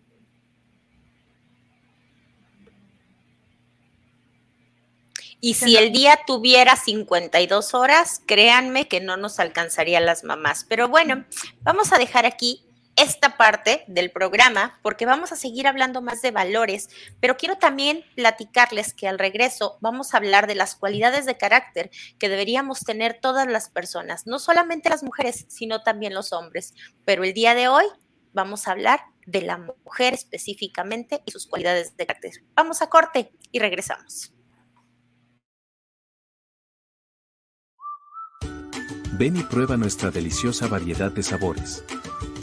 [5.46, 10.66] Y si el día tuviera 52 horas, créanme que no nos alcanzaría las mamás.
[10.68, 11.24] Pero bueno,
[11.62, 16.32] vamos a dejar aquí esta parte del programa porque vamos a seguir hablando más de
[16.32, 21.38] valores, pero quiero también platicarles que al regreso vamos a hablar de las cualidades de
[21.38, 26.74] carácter que deberíamos tener todas las personas, no solamente las mujeres, sino también los hombres.
[27.04, 27.86] Pero el día de hoy
[28.34, 32.44] vamos a hablar de la mujer específicamente y sus cualidades de carácter.
[32.56, 34.32] Vamos a corte y regresamos.
[39.18, 41.86] Ven y prueba nuestra deliciosa variedad de sabores.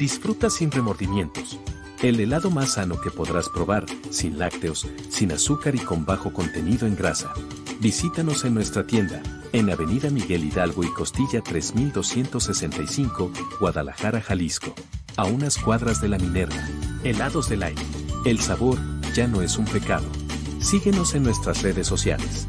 [0.02, 1.60] Disfruta sin remordimientos.
[2.02, 6.88] El helado más sano que podrás probar, sin lácteos, sin azúcar y con bajo contenido
[6.88, 7.32] en grasa.
[7.78, 14.74] Visítanos en nuestra tienda, en Avenida Miguel Hidalgo y Costilla 3265, Guadalajara, Jalisco.
[15.16, 16.68] A unas cuadras de la Minerva.
[17.04, 17.82] Helados del aire.
[18.24, 18.78] El sabor
[19.14, 20.08] ya no es un pecado.
[20.58, 22.48] Síguenos en nuestras redes sociales.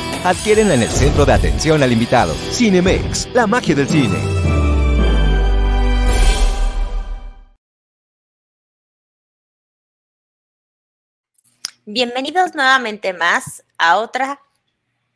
[0.23, 2.33] adquiérenla en el centro de atención al invitado.
[2.51, 4.17] Cinemex, la magia del cine.
[11.85, 14.39] Bienvenidos nuevamente más a otra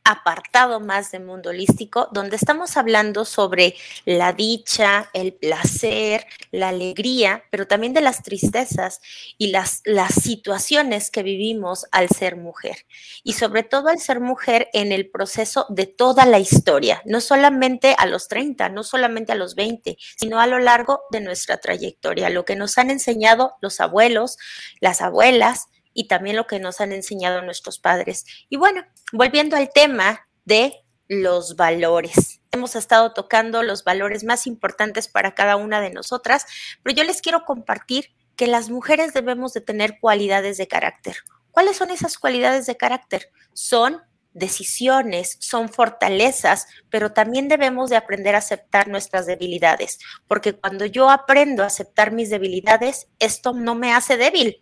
[0.05, 7.43] apartado más de Mundo Holístico, donde estamos hablando sobre la dicha, el placer, la alegría,
[7.49, 9.01] pero también de las tristezas
[9.37, 12.85] y las, las situaciones que vivimos al ser mujer.
[13.23, 17.95] Y sobre todo al ser mujer en el proceso de toda la historia, no solamente
[17.97, 22.29] a los 30, no solamente a los 20, sino a lo largo de nuestra trayectoria,
[22.29, 24.37] lo que nos han enseñado los abuelos,
[24.79, 25.65] las abuelas,
[25.95, 28.25] y también lo que nos han enseñado nuestros padres.
[28.49, 32.41] Y bueno, volviendo al tema de los valores.
[32.51, 36.45] Hemos estado tocando los valores más importantes para cada una de nosotras,
[36.83, 41.15] pero yo les quiero compartir que las mujeres debemos de tener cualidades de carácter.
[41.51, 43.29] ¿Cuáles son esas cualidades de carácter?
[43.53, 44.01] Son
[44.33, 51.09] decisiones, son fortalezas, pero también debemos de aprender a aceptar nuestras debilidades, porque cuando yo
[51.09, 54.61] aprendo a aceptar mis debilidades, esto no me hace débil,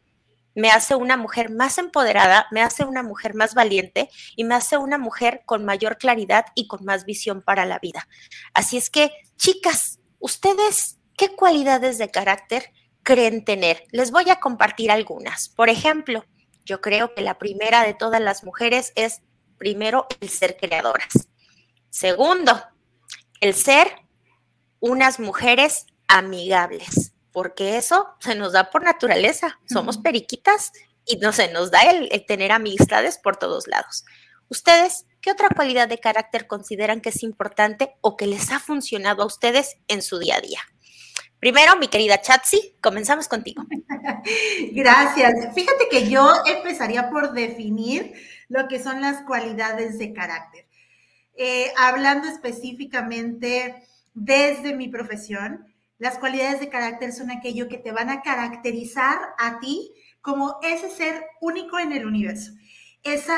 [0.56, 4.78] me hace una mujer más empoderada, me hace una mujer más valiente y me hace
[4.78, 8.08] una mujer con mayor claridad y con más visión para la vida.
[8.54, 13.86] Así es que, chicas, ustedes, ¿qué cualidades de carácter creen tener?
[13.92, 15.50] Les voy a compartir algunas.
[15.50, 16.26] Por ejemplo,
[16.66, 19.22] yo creo que la primera de todas las mujeres es,
[19.58, 21.28] primero, el ser creadoras.
[21.89, 22.62] Segundo,
[23.42, 23.88] el ser
[24.80, 29.60] unas mujeres amigables porque eso se nos da por naturaleza.
[29.65, 30.72] Somos periquitas
[31.04, 34.06] y no se nos da el, tener amistades por todos lados.
[34.50, 39.24] Ustedes, ¿qué otra cualidad de carácter consideran que es importante o que les ha funcionado
[39.24, 40.60] a ustedes en su día a día?
[41.39, 43.65] Primero, mi querida Chatsi, comenzamos contigo.
[44.72, 45.54] Gracias.
[45.54, 48.13] Fíjate que yo empezaría por definir
[48.48, 50.67] lo que son las cualidades de carácter.
[51.36, 55.73] Eh, hablando específicamente desde mi profesión,
[56.04, 59.89] las cualidades de carácter son aquello que te van a caracterizar a ti
[60.20, 62.52] como ese ser único en el universo.
[63.04, 63.32] Ese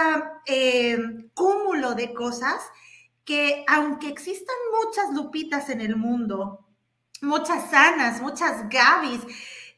[0.48, 0.98] eh,
[1.36, 2.60] cúmulo de cosas
[3.24, 6.66] que aunque existan muchas lupitas en el mundo,
[7.22, 9.22] muchas sanas, muchas Gabis,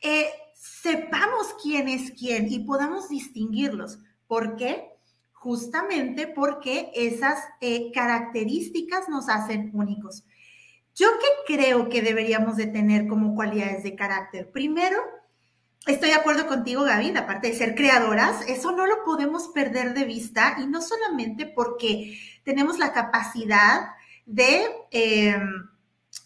[0.02, 4.00] eh, sepamos quién es quién y podamos distinguirlos.
[4.28, 4.94] ¿Por qué?
[5.34, 10.24] Justamente porque esas eh, características nos hacen únicos.
[10.98, 14.50] ¿Yo qué creo que deberíamos de tener como cualidades de carácter?
[14.52, 14.98] Primero,
[15.86, 20.06] estoy de acuerdo contigo, Gaby, aparte de ser creadoras, eso no lo podemos perder de
[20.06, 23.90] vista y no solamente porque tenemos la capacidad
[24.26, 25.70] de em,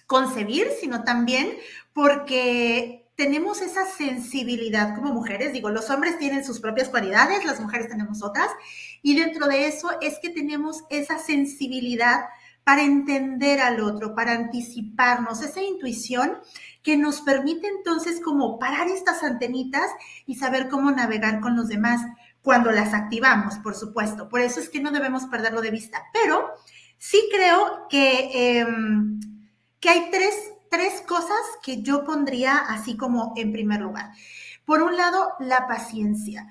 [0.08, 1.58] concebir, sino también
[1.92, 5.52] porque tenemos esa sensibilidad como mujeres.
[5.52, 8.48] Digo, los hombres tienen sus propias cualidades, las mujeres tenemos otras,
[9.02, 12.22] y dentro de eso es que tenemos esa sensibilidad
[12.64, 16.38] para entender al otro, para anticiparnos, esa intuición
[16.84, 19.90] que nos permite entonces como parar estas antenitas
[20.26, 22.02] y saber cómo navegar con los demás.
[22.44, 24.28] cuando las activamos, por supuesto.
[24.28, 26.02] Por eso es que no debemos perderlo de vista.
[26.12, 26.50] Pero
[26.98, 29.20] sí creo que, em,
[29.80, 30.34] que hay tres,
[30.72, 34.12] tres cosas que yo pondría así como en primer lugar.
[34.66, 36.48] Por un lado, la paciencia.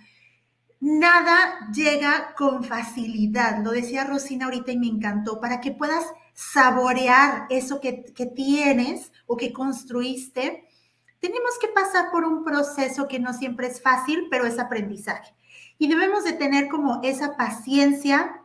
[0.80, 7.46] Nada llega con facilidad, lo decía Rosina ahorita y me encantó, para que puedas saborear
[7.50, 7.92] eso que,
[8.34, 10.66] tienes o que construiste,
[11.20, 15.34] tenemos que pasar por un proceso que no siempre es fácil, pero es aprendizaje.
[15.76, 18.40] Y debemos de tener como esa paciencia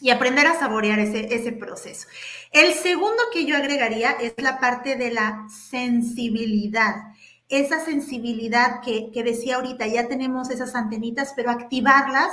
[0.00, 2.06] y aprender a saborear ese proceso.
[2.50, 6.94] El segundo que yo agregaría es la parte de la sensibilidad.
[7.48, 12.30] Esa sensibilidad que, que decía ahorita, ya tenemos esas antenitas, pero activarlas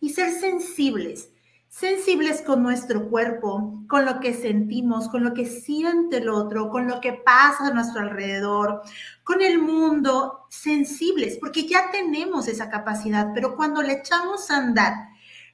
[0.00, 1.32] y ser sensibles
[1.72, 6.86] sensibles con nuestro cuerpo, con lo que sentimos, con lo que siente el otro, con
[6.86, 8.82] lo que pasa a nuestro alrededor,
[9.24, 14.92] con el mundo, sensibles, porque ya tenemos esa capacidad, pero cuando le echamos a andar,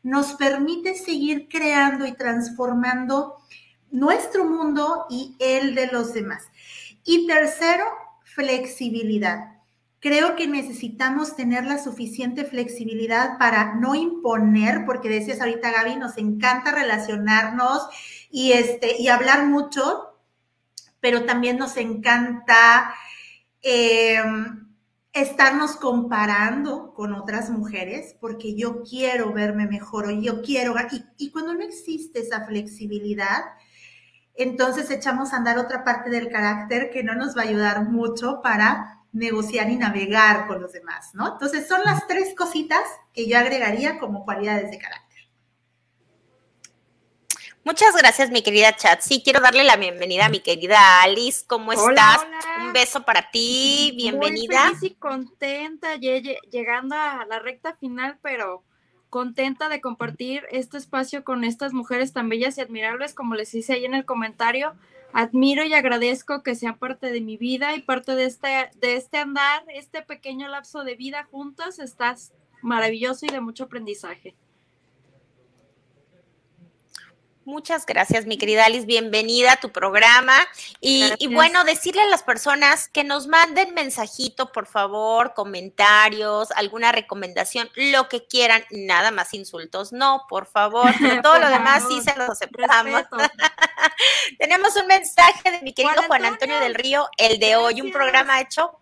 [0.03, 3.37] nos permite seguir creando y transformando
[3.93, 6.43] nuestro mundo y el de los demás.
[7.05, 7.85] Y tercero,
[8.35, 9.59] flexibilidad.
[10.01, 16.19] Creo que necesitamos tener la suficiente flexibilidad para no imponer, porque decías ahorita Gaby, nos
[16.19, 17.89] encanta relacionarnos
[18.31, 20.15] y, este, y hablar mucho,
[21.01, 22.95] pero también nos encanta
[23.61, 24.69] em,
[25.13, 31.31] estarnos comparando con otras mujeres, porque yo quiero verme mejor o yo quiero, y, y
[31.31, 33.43] cuando no existe esa flexibilidad,
[34.39, 38.41] entonces echamos a andar otra parte del carácter que no nos va a ayudar mucho
[38.43, 41.33] para negociar y navegar con los demás, ¿no?
[41.33, 42.83] Entonces son las tres cositas
[43.13, 45.09] que yo agregaría como cualidades de carácter.
[47.65, 49.01] Muchas gracias, mi querida Chat.
[49.01, 51.45] Sí, quiero darle la bienvenida a mi querida Alice.
[51.47, 52.25] ¿Cómo estás?
[52.61, 54.69] Un beso para ti, bienvenida.
[54.69, 58.63] Muy feliz y contenta, llegando a la recta final, pero
[59.11, 63.75] contenta de compartir este espacio con estas mujeres tan bellas y admirables, como les hice
[63.75, 64.75] ahí en el comentario
[65.13, 69.19] admiro y agradezco que sean parte de mi vida y parte de este, de este
[69.19, 71.79] andar, este pequeño lapso de vida juntos.
[71.79, 72.33] Estás
[72.63, 74.35] maravilloso y de mucho aprendizaje.
[77.49, 78.85] Muchas gracias, mi querida Alice.
[78.85, 80.35] Bienvenida a tu programa.
[80.83, 86.93] Y, y, bueno, decirle a las personas que nos manden mensajito, por favor, comentarios, alguna
[86.93, 90.93] recomendación, lo que quieran, nada más insultos, no, por favor.
[91.01, 93.05] Pero todo lo demás sí se los aceptamos.
[94.39, 98.43] Tenemos un mensaje de mi querido Juan Antonio del Río, el de hoy, un programa
[98.43, 98.79] hecho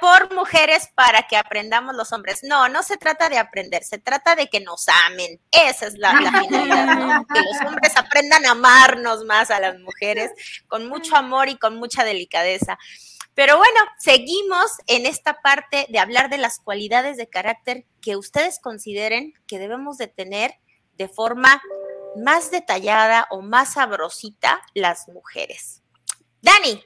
[0.00, 2.40] por mujeres para que aprendamos los hombres.
[2.42, 5.40] No, no se trata de aprender, se trata de que nos amen.
[5.50, 10.32] Esa es la, finalidad, que los hombres aprendan a amarnos más a las mujeres
[10.66, 12.78] con mucho amor y con mucha delicadeza.
[13.34, 18.58] Pero bueno, seguimos en esta parte de hablar de las cualidades de carácter que ustedes
[18.60, 20.54] consideren que debemos de tener
[20.94, 21.62] de forma
[22.16, 25.82] más detallada o más sabrosita las mujeres.
[26.42, 26.84] Dani,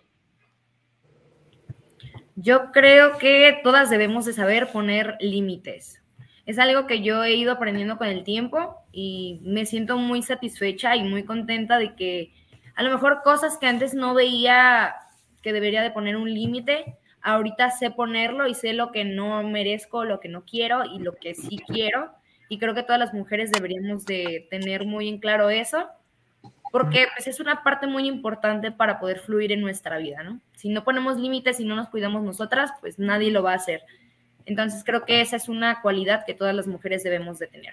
[2.37, 6.03] yo creo que todas debemos de saber poner límites.
[6.45, 10.95] Es algo que yo he ido aprendiendo con el tiempo y me siento muy satisfecha
[10.95, 12.33] y muy contenta de que
[12.77, 14.95] a lo mejor cosas que antes no veía
[15.43, 20.05] que debería de poner un límite, ahorita sé ponerlo y sé lo que no merezco,
[20.05, 22.11] lo que no quiero y lo que sí quiero.
[22.49, 25.89] Y creo que todas las mujeres deberíamos de tener muy en claro eso
[26.77, 30.43] porque pues, es una parte muy importante para poder fluir en nuestra vida, ¿no?
[30.59, 33.81] Si no ponemos límites y no nos cuidamos nosotras, pues nadie lo va a hacer.
[34.45, 37.73] Entonces creo que esa es una cualidad que todas las mujeres debemos de tener.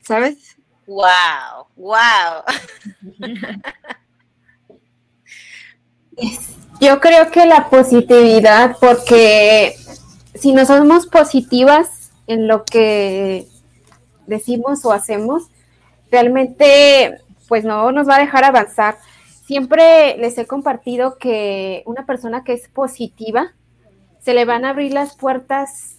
[0.00, 0.56] ¿Sabes?
[0.86, 2.42] Wow, wow.
[6.80, 9.74] Yo creo que la positividad, porque
[10.36, 13.46] si no somos positivas en lo que
[14.26, 15.50] decimos o hacemos,
[16.10, 17.20] realmente
[17.50, 18.96] pues no nos va a dejar avanzar.
[19.44, 23.54] Siempre les he compartido que una persona que es positiva,
[24.20, 25.96] se le van a abrir las puertas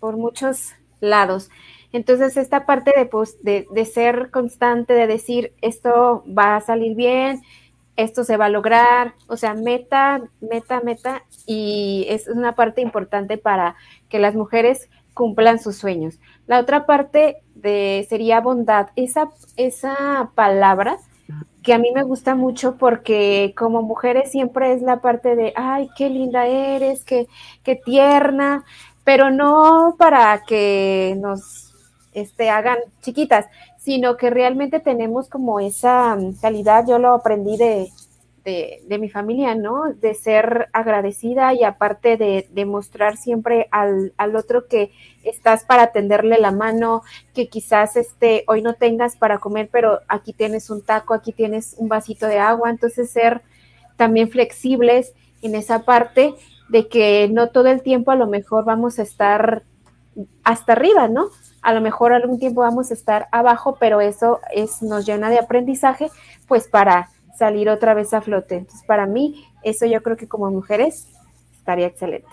[0.00, 1.48] por muchos lados.
[1.92, 6.96] Entonces, esta parte de, pues, de, de, ser constante, de decir, esto va a salir
[6.96, 7.40] bien,
[7.94, 13.38] esto se va a lograr, o sea, meta, meta, meta, y es una parte importante
[13.38, 13.76] para
[14.08, 16.18] que las mujeres cumplan sus sueños.
[16.50, 18.88] La otra parte de, sería bondad.
[18.96, 20.98] Esa, esa palabra
[21.62, 25.88] que a mí me gusta mucho porque como mujeres siempre es la parte de, ay,
[25.96, 27.28] qué linda eres, qué,
[27.62, 28.64] qué tierna,
[29.04, 31.72] pero no para que nos
[32.14, 33.46] este, hagan chiquitas,
[33.78, 37.90] sino que realmente tenemos como esa calidad, yo lo aprendí de,
[38.44, 39.92] de, mi familia, ¿no?
[39.92, 46.38] De ser agradecida y aparte de, demostrar siempre al, al, otro que estás para tenderle
[46.38, 47.02] la mano,
[47.34, 51.74] que quizás este, hoy no tengas para comer, pero aquí tienes un taco, aquí tienes
[51.78, 53.42] un vasito de agua, entonces ser
[53.96, 55.12] también flexibles
[55.42, 56.34] en esa parte
[56.68, 59.64] de que no todo el tiempo a lo mejor vamos a estar
[60.44, 61.28] hasta arriba, ¿no?
[61.62, 65.38] A lo mejor algún tiempo vamos a estar abajo, pero eso es, nos llena de
[65.38, 66.10] aprendizaje,
[66.48, 67.10] pues para
[67.40, 68.56] salir otra vez a flote.
[68.56, 71.08] Entonces, para mí, eso yo creo que como mujeres
[71.56, 72.28] estaría excelente.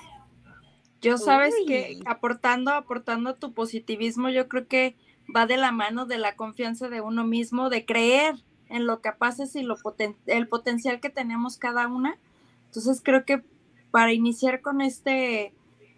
[1.01, 4.97] Yo sabes que aportando, aportando tu positivismo, yo creo que
[5.33, 8.35] va de la mano de la confianza de uno mismo, de creer
[8.67, 9.77] en lo capaces y lo
[10.25, 12.17] el potencial que tenemos cada una.
[12.65, 13.43] Entonces creo que
[13.91, 15.53] para iniciar con este,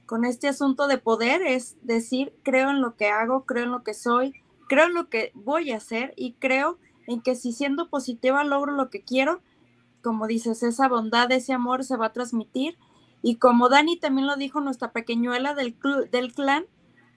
[0.05, 3.81] con este asunto de poder es decir, creo en lo que hago, creo en lo
[3.83, 4.35] que soy,
[4.67, 6.77] creo en lo que voy a hacer y creo
[7.09, 9.41] en que si siendo positiva logro lo que quiero,
[10.03, 12.77] como dices, esa bondad, ese amor se va a transmitir.
[13.23, 15.75] Y como Dani también lo dijo, nuestra pequeñuela del,
[16.11, 16.65] del clan,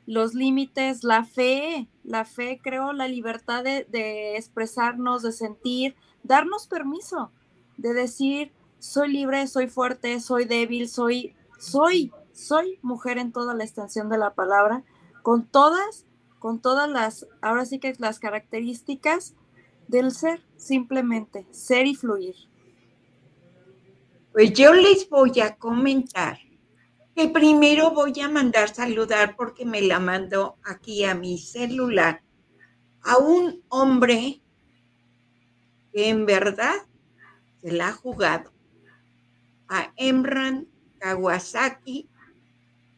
[0.06, 6.66] los límites, la fe, la fe, creo, la libertad de, de, expresarnos, de sentir, darnos
[6.66, 7.30] permiso
[7.76, 13.64] de decir, soy libre, soy fuerte, soy débil, soy, soy, soy mujer en toda la
[13.64, 14.84] extensión de la palabra,
[15.22, 16.06] con todas,
[16.38, 19.34] con todas las, ahora sí que las características
[19.92, 22.34] del ser, simplemente ser y fluir.
[24.32, 26.38] Pues yo les voy a comentar
[27.14, 32.22] que primero voy a mandar saludar porque me la mando aquí a mi celular
[33.02, 34.40] a un hombre
[35.92, 36.76] que en verdad
[37.60, 38.50] se la ha jugado,
[39.68, 40.66] a Emran
[41.00, 42.08] Kawasaki.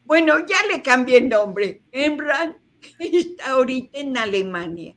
[0.05, 1.83] Bueno, ya le cambié el nombre.
[1.91, 2.57] Emran
[2.99, 4.95] está ahorita en Alemania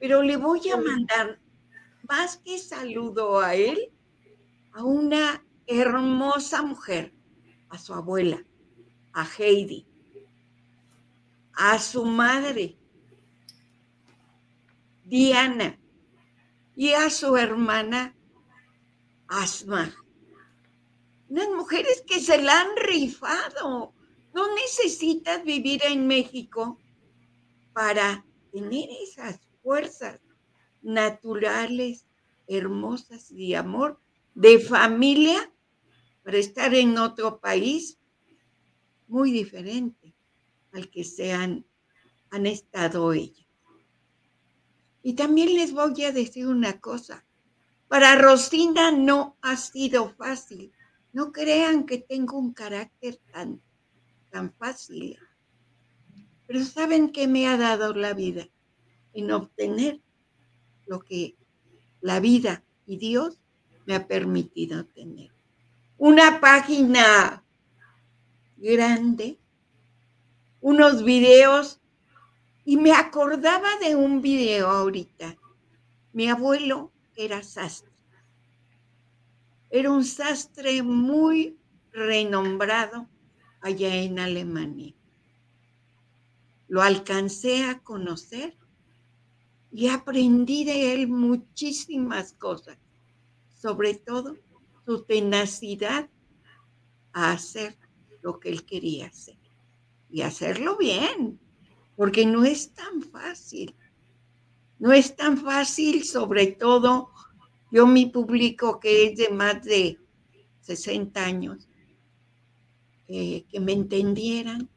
[0.00, 1.38] pero le voy a mandar
[2.08, 3.92] más que saludo a él,
[4.72, 7.14] a una hermosa mujer,
[7.68, 8.42] a su abuela,
[9.12, 9.86] a Heidi,
[11.52, 12.78] a su madre,
[15.04, 15.78] Diana,
[16.74, 18.16] y a su hermana,
[19.28, 19.94] Asma.
[21.28, 23.92] Unas mujeres que se la han rifado.
[24.32, 26.78] No necesitas vivir en México
[27.74, 30.20] para tener esas fuerzas
[30.82, 32.06] naturales,
[32.46, 34.00] hermosas y amor,
[34.34, 35.52] de familia,
[36.22, 37.98] para estar en otro país
[39.08, 40.14] muy diferente
[40.72, 41.66] al que se han,
[42.30, 43.46] han estado ellas.
[45.02, 47.24] Y también les voy a decir una cosa.
[47.88, 50.72] Para Rosina no ha sido fácil.
[51.12, 53.60] No crean que tengo un carácter tan,
[54.30, 55.18] tan fácil.
[56.46, 58.48] Pero ¿saben qué me ha dado la vida?
[59.12, 60.00] En obtener
[60.86, 61.36] lo que
[62.00, 63.38] la vida y Dios
[63.86, 65.30] me ha permitido tener.
[65.98, 67.44] Una página
[68.56, 69.38] grande,
[70.60, 71.80] unos videos,
[72.64, 75.36] y me acordaba de un video ahorita.
[76.12, 77.90] Mi abuelo era sastre.
[79.70, 81.58] Era un sastre muy
[81.92, 83.08] renombrado
[83.60, 84.94] allá en Alemania.
[86.68, 88.56] Lo alcancé a conocer
[89.72, 92.76] y aprendí de él muchísimas cosas,
[93.48, 94.36] sobre todo
[94.84, 96.08] su tenacidad
[97.12, 97.76] a hacer
[98.22, 99.38] lo que él quería hacer
[100.08, 101.38] y hacerlo bien,
[101.96, 103.74] porque no es tan fácil.
[104.78, 107.10] No es tan fácil, sobre todo
[107.70, 109.98] yo mi público que es de más de
[110.62, 111.68] 60 años,
[113.06, 114.68] eh, que me entendieran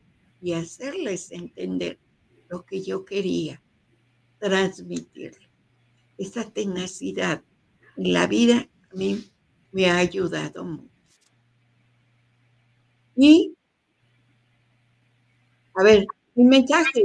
[0.41, 1.99] y hacerles entender
[2.49, 3.62] lo que yo quería
[4.43, 5.37] transmitir.
[6.17, 7.41] Esa tenacidad
[7.95, 9.31] en la vida a mí
[9.71, 10.89] me ha ayudado mucho.
[13.15, 13.55] Y,
[15.75, 17.03] a ver, mi mensaje.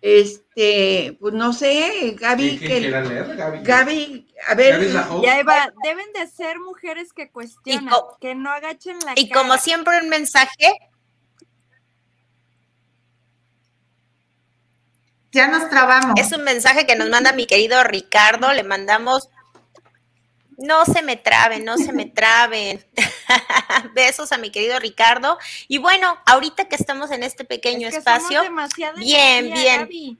[0.00, 2.58] Este, pues no sé, Gaby.
[2.58, 3.62] que, leer, Gaby?
[3.62, 4.92] Gaby, a ver.
[5.22, 10.00] Ya Eva, deben de ser mujeres que cuestionan, que no agachen la Y como siempre
[10.02, 10.78] un mensaje
[15.36, 16.18] Ya nos trabamos.
[16.18, 18.54] Es un mensaje que nos manda mi querido Ricardo.
[18.54, 19.28] Le mandamos.
[20.56, 22.82] No se me traben, no se me traben.
[23.94, 25.36] Besos a mi querido Ricardo.
[25.68, 28.40] Y bueno, ahorita que estamos en este pequeño espacio,
[28.96, 30.18] bien, bien.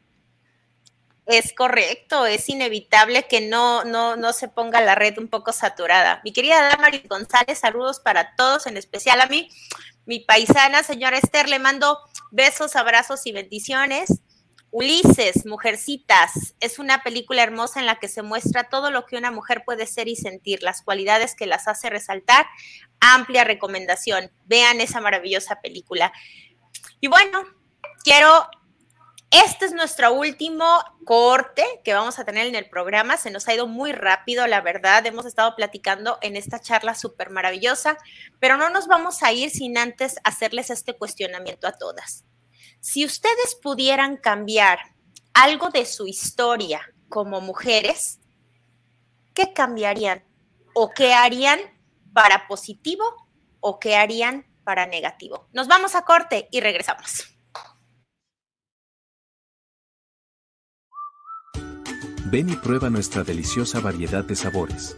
[1.24, 6.20] Es correcto, es inevitable que no, no, no se ponga la red un poco saturada.
[6.24, 9.48] Mi querida Damaris González, saludos para todos, en especial a mí,
[10.04, 11.98] mi paisana, señora Esther, le mando
[12.30, 14.20] besos, abrazos y bendiciones
[14.70, 19.30] Ulises, Mujercitas, es una película hermosa en la que se muestra todo lo que una
[19.30, 22.46] mujer puede ser y sentir, las cualidades que las hace resaltar.
[23.00, 24.30] Amplia recomendación.
[24.44, 26.12] Vean esa maravillosa película.
[27.00, 27.44] Y bueno,
[28.04, 28.48] quiero
[29.30, 33.16] este es nuestro último corte que vamos a tener en el programa.
[33.16, 35.04] Se nos ha ido muy rápido, la verdad.
[35.04, 37.98] Hemos estado platicando en esta charla súper maravillosa,
[38.38, 42.24] pero no nos vamos a ir sin antes hacerles este cuestionamiento a todas.
[42.88, 44.78] Si ustedes pudieran cambiar
[45.34, 48.20] algo de su historia como mujeres,
[49.34, 50.24] ¿qué cambiarían?
[50.72, 51.58] ¿O qué harían
[52.12, 53.02] para positivo
[53.58, 55.48] o qué harían para negativo?
[55.52, 57.24] Nos vamos a corte y regresamos.
[62.26, 64.96] Ven y prueba nuestra deliciosa variedad de sabores.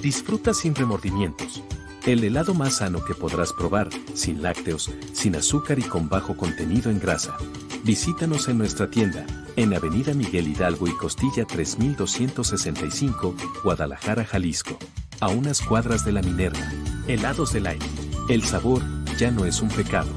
[0.00, 1.64] Disfruta sin remordimientos.
[2.06, 6.90] El helado más sano que podrás probar, sin lácteos, sin azúcar y con bajo contenido
[6.90, 7.34] en grasa.
[7.82, 9.24] Visítanos en nuestra tienda,
[9.56, 14.78] en Avenida Miguel Hidalgo y Costilla 3265, Guadalajara, Jalisco.
[15.20, 16.70] A unas cuadras de la Minerva.
[17.08, 17.86] Helados del aire.
[18.28, 18.82] El sabor
[19.18, 20.10] ya no es un pecado.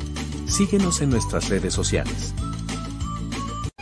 [0.46, 2.34] Síguenos en nuestras redes sociales.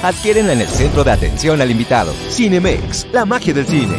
[0.00, 2.14] Adquiérenla en el centro de atención al invitado.
[2.30, 3.96] Cinemex, la magia del cine.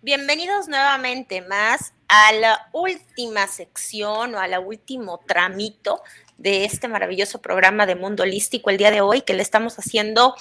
[0.00, 6.02] Bienvenidos nuevamente más a la última sección o a la último tramito
[6.38, 10.34] de este maravilloso programa de Mundo Holístico el día de hoy que le estamos haciendo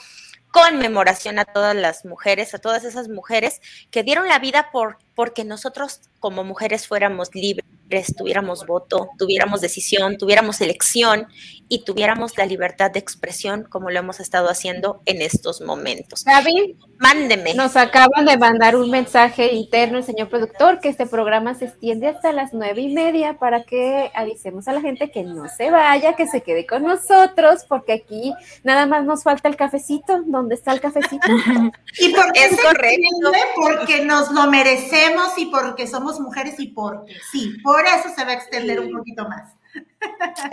[0.52, 3.62] conmemoración a todas las mujeres, a todas esas mujeres
[3.92, 7.66] que dieron la vida por porque nosotros como mujeres fuéramos libres
[8.18, 11.28] tuviéramos voto, tuviéramos decisión, tuviéramos elección
[11.68, 16.26] y tuviéramos la libertad de expresión como lo hemos estado haciendo en estos momentos.
[16.26, 17.54] Gaby, mándeme.
[17.54, 22.10] Nos acaban de mandar un mensaje interno el señor productor que este programa se extiende
[22.10, 26.16] hasta las nueve y media para que avisemos a la gente que no se vaya,
[26.18, 28.34] que se quede con nosotros, porque aquí
[28.64, 30.24] nada más nos falta el cafecito.
[30.26, 31.26] ¿Dónde está el cafecito?
[32.00, 33.32] y porque es correcto.
[33.56, 38.26] Porque nos lo merecemos y porque somos mujeres y porque sí, por por eso se
[38.26, 39.54] va a extender un poquito más.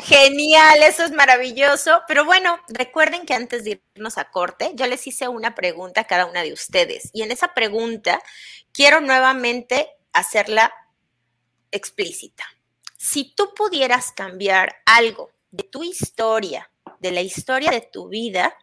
[0.00, 2.02] Genial, eso es maravilloso.
[2.08, 6.06] Pero bueno, recuerden que antes de irnos a corte, yo les hice una pregunta a
[6.06, 7.10] cada una de ustedes.
[7.12, 8.20] Y en esa pregunta
[8.72, 10.72] quiero nuevamente hacerla
[11.70, 12.44] explícita.
[12.96, 16.70] Si tú pudieras cambiar algo de tu historia,
[17.00, 18.56] de la historia de tu vida,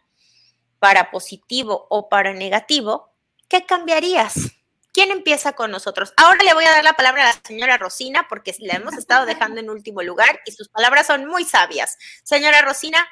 [0.78, 3.12] para positivo o para negativo,
[3.48, 4.55] ¿qué cambiarías?
[4.96, 6.14] ¿Quién empieza con nosotros?
[6.16, 9.26] Ahora le voy a dar la palabra a la señora Rosina porque la hemos estado
[9.26, 11.98] dejando en último lugar y sus palabras son muy sabias.
[12.22, 13.06] Señora Rosina.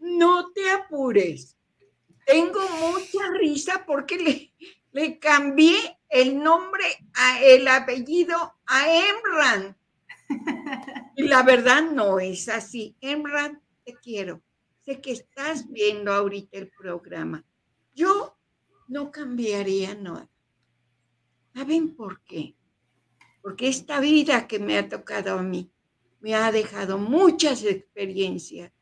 [0.00, 1.56] No te apures.
[2.26, 4.52] Tengo mucha risa porque le,
[4.90, 9.78] le cambié el nombre, a, el apellido a Emran.
[11.16, 12.96] Y la verdad no es así.
[13.00, 14.42] Emran, te quiero.
[14.84, 17.44] Sé que estás viendo ahorita el programa.
[17.94, 18.36] Yo
[18.88, 20.28] no cambiaría nada.
[21.60, 22.56] ¿Saben por qué?
[23.42, 25.70] Porque esta vida que me ha tocado a mí
[26.20, 28.72] me ha dejado muchas experiencias.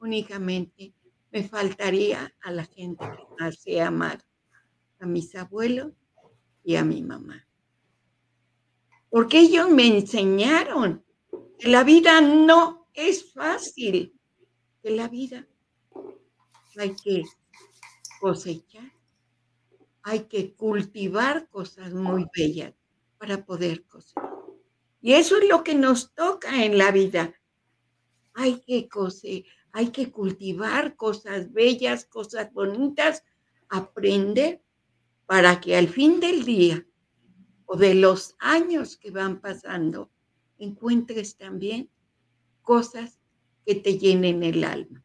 [0.00, 0.94] Únicamente
[1.30, 4.20] me faltaría a la gente que nace amar,
[4.98, 5.92] a mis abuelos
[6.64, 7.46] y a mi mamá.
[9.10, 11.04] Porque ellos me enseñaron
[11.56, 14.12] que la vida no es fácil,
[14.82, 15.46] que la vida
[16.76, 17.22] hay que
[18.20, 18.92] cosechar,
[20.04, 22.74] hay que cultivar cosas muy bellas
[23.18, 24.30] para poder cosechar.
[25.00, 27.34] Y eso es lo que nos toca en la vida.
[28.34, 33.24] Hay que cose, hay que cultivar cosas bellas, cosas bonitas,
[33.70, 34.62] aprender
[35.26, 36.86] para que al fin del día
[37.64, 40.10] o de los años que van pasando,
[40.58, 41.90] encuentres también
[42.60, 43.20] cosas
[43.64, 45.03] que te llenen el alma.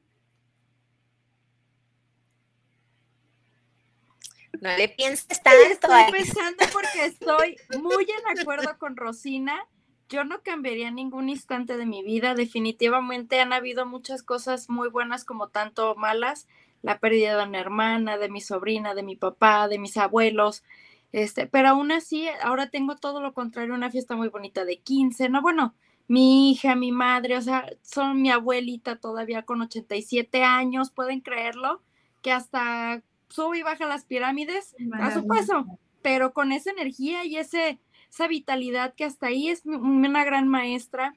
[4.61, 5.59] No le pienses tanto.
[5.69, 9.65] Estoy pensando porque estoy muy en acuerdo con Rosina.
[10.09, 12.33] Yo no cambiaría ningún instante de mi vida.
[12.33, 16.47] Definitivamente han habido muchas cosas muy buenas como tanto malas.
[16.81, 20.63] La pérdida de una hermana, de mi sobrina, de mi papá, de mis abuelos.
[21.11, 25.29] Este, pero aún así, ahora tengo todo lo contrario, una fiesta muy bonita de 15,
[25.29, 25.73] no, bueno,
[26.07, 31.81] mi hija, mi madre, o sea, son mi abuelita todavía con 87 años, pueden creerlo,
[32.21, 35.65] que hasta sube y baja las pirámides a su paso,
[36.01, 37.79] pero con esa energía y ese,
[38.11, 41.15] esa vitalidad que hasta ahí es una gran maestra.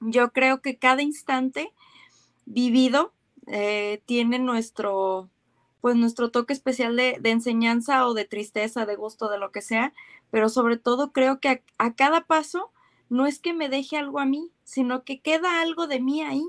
[0.00, 1.72] Yo creo que cada instante
[2.44, 3.12] vivido
[3.46, 5.30] eh, tiene nuestro,
[5.80, 9.92] pues nuestro toque especial de, enseñanza o de tristeza, de gusto, de lo que sea,
[10.30, 12.72] pero sobre todo creo que a, cada paso
[13.08, 16.44] no es que me deje algo a mí, sino que queda algo de mí ahí.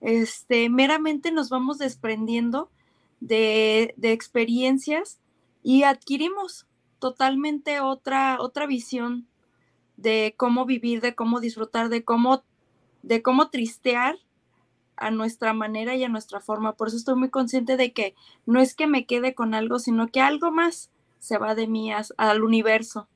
[0.00, 2.70] Este, meramente nos vamos desprendiendo
[3.24, 5.18] de, de experiencias
[5.62, 6.66] y adquirimos
[6.98, 9.26] totalmente otra, otra visión
[9.96, 12.42] de cómo vivir, de cómo disfrutar, de cómo,
[13.02, 14.16] de cómo tristear
[14.96, 16.74] a nuestra manera y a nuestra forma.
[16.74, 18.14] Por eso estoy muy consciente de que
[18.44, 21.90] no es que me quede con algo, sino que algo más se va de mí
[21.92, 23.08] al universo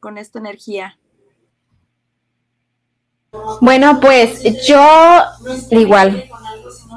[0.00, 0.98] con esta energía.
[3.60, 4.80] Bueno, pues yo
[5.70, 6.24] igual,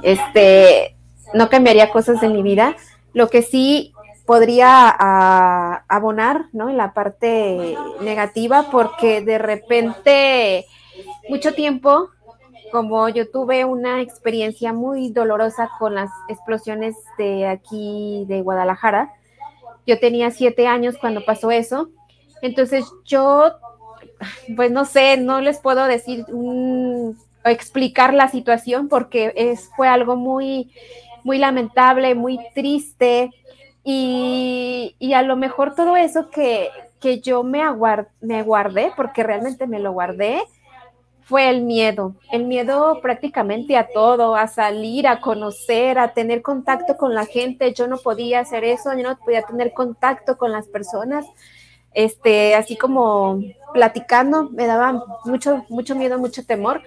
[0.01, 0.95] este,
[1.33, 2.75] no cambiaría cosas en mi vida.
[3.13, 3.93] Lo que sí
[4.25, 6.69] podría ah, abonar, ¿no?
[6.69, 10.65] En la parte negativa, porque de repente,
[11.29, 12.09] mucho tiempo
[12.71, 19.13] como yo tuve una experiencia muy dolorosa con las explosiones de aquí de Guadalajara,
[19.85, 21.89] yo tenía siete años cuando pasó eso,
[22.41, 23.51] entonces yo,
[24.55, 27.13] pues no sé, no les puedo decir o
[27.43, 30.71] explicar la situación porque es, fue algo muy,
[31.23, 33.31] muy lamentable, muy triste
[33.83, 36.69] y, y a lo mejor todo eso que,
[36.99, 37.63] que yo me,
[38.21, 40.43] me guardé, porque realmente me lo guardé,
[41.23, 46.97] fue el miedo, el miedo prácticamente a todo, a salir, a conocer, a tener contacto
[46.97, 47.73] con la gente.
[47.73, 51.25] Yo no podía hacer eso, yo no podía tener contacto con las personas.
[51.93, 53.41] Este, así como
[53.73, 56.81] platicando, me daba mucho, mucho miedo, mucho temor.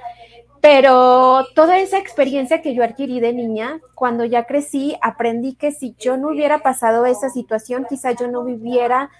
[0.64, 5.94] Pero toda esa experiencia que yo adquirí de niña, cuando ya crecí, aprendí que si
[5.98, 9.10] yo no hubiera pasado esa situación, quizá yo no viviera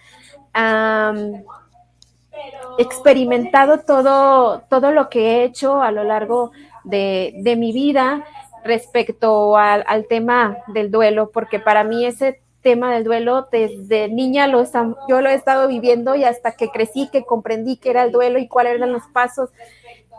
[2.79, 8.25] experimentado todo, todo lo que he hecho a lo largo de, mi vida
[8.65, 14.65] respecto al, tema del duelo, porque para mí ese tema del duelo desde niña lo
[15.11, 18.39] yo lo he estado viviendo y hasta que crecí, que comprendí qué era el duelo
[18.39, 19.51] y cuáles eran los pasos.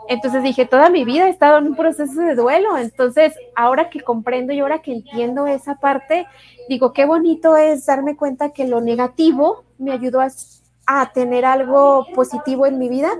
[0.08, 2.76] Entonces dije, toda mi vida he estado en un proceso de duelo.
[2.78, 6.26] Entonces, ahora que comprendo y ahora que entiendo esa parte,
[6.68, 10.28] digo, qué bonito es darme cuenta que lo negativo me ayudó a
[10.86, 13.10] a tener algo positivo en mi vida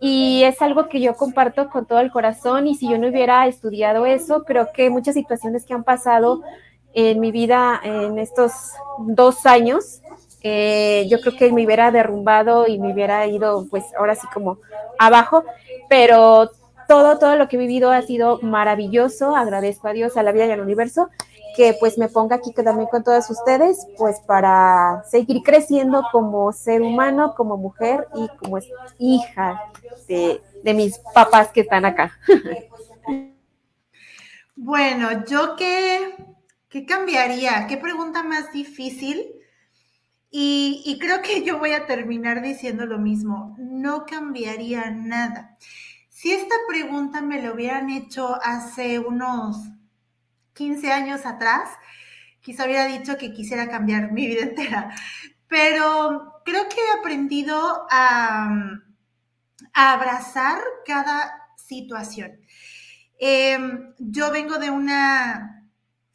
[0.00, 3.46] y es algo que yo comparto con todo el corazón y si yo no hubiera
[3.46, 6.42] estudiado eso, creo que muchas situaciones que han pasado
[6.94, 8.52] en mi vida en estos
[8.98, 10.02] dos años,
[10.42, 14.58] eh, yo creo que me hubiera derrumbado y me hubiera ido pues ahora sí como
[14.98, 15.44] abajo,
[15.88, 16.50] pero
[16.86, 20.46] todo, todo lo que he vivido ha sido maravilloso, agradezco a Dios, a la vida
[20.46, 21.08] y al universo
[21.58, 26.82] que pues me ponga aquí también con todas ustedes, pues para seguir creciendo como ser
[26.82, 28.60] humano, como mujer y como
[29.00, 29.60] hija
[30.06, 30.40] de,
[30.72, 32.12] mis papás que están acá.
[34.60, 36.16] Bueno, yo qué,
[36.68, 39.37] qué cambiaría, qué pregunta más difícil.
[40.30, 45.56] Y, creo que yo voy a terminar diciendo lo mismo, no cambiaría nada.
[46.10, 49.56] Si esta pregunta me lo hubieran hecho hace unos
[50.54, 51.70] 15 años atrás,
[52.40, 54.94] quizá hubiera dicho que quisiera cambiar mi vida entera,
[55.48, 58.50] pero creo que he aprendido a,
[59.72, 62.40] abrazar cada situación.
[63.18, 65.57] Em, yo vengo de una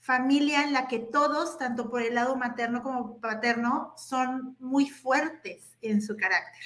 [0.04, 5.78] familia en la que todos, tanto por el lado materno como paterno, son muy fuertes
[5.82, 6.62] en su carácter.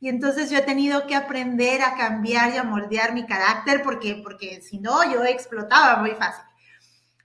[0.00, 4.20] Y entonces yo he tenido que aprender a cambiar y a moldear mi carácter porque,
[4.22, 6.44] porque si no, yo explotaba muy fácil.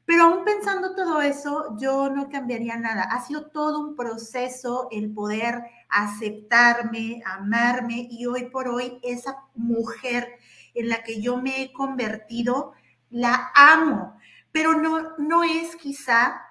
[0.06, 3.04] Pero aún pensando todo eso, yo no cambiaría nada.
[3.04, 10.39] Ha sido todo un proceso el poder aceptarme, amarme y hoy por hoy esa mujer
[10.74, 12.72] en la que yo me he convertido,
[13.10, 14.18] la amo,
[14.54, 16.41] pero no, no es quizá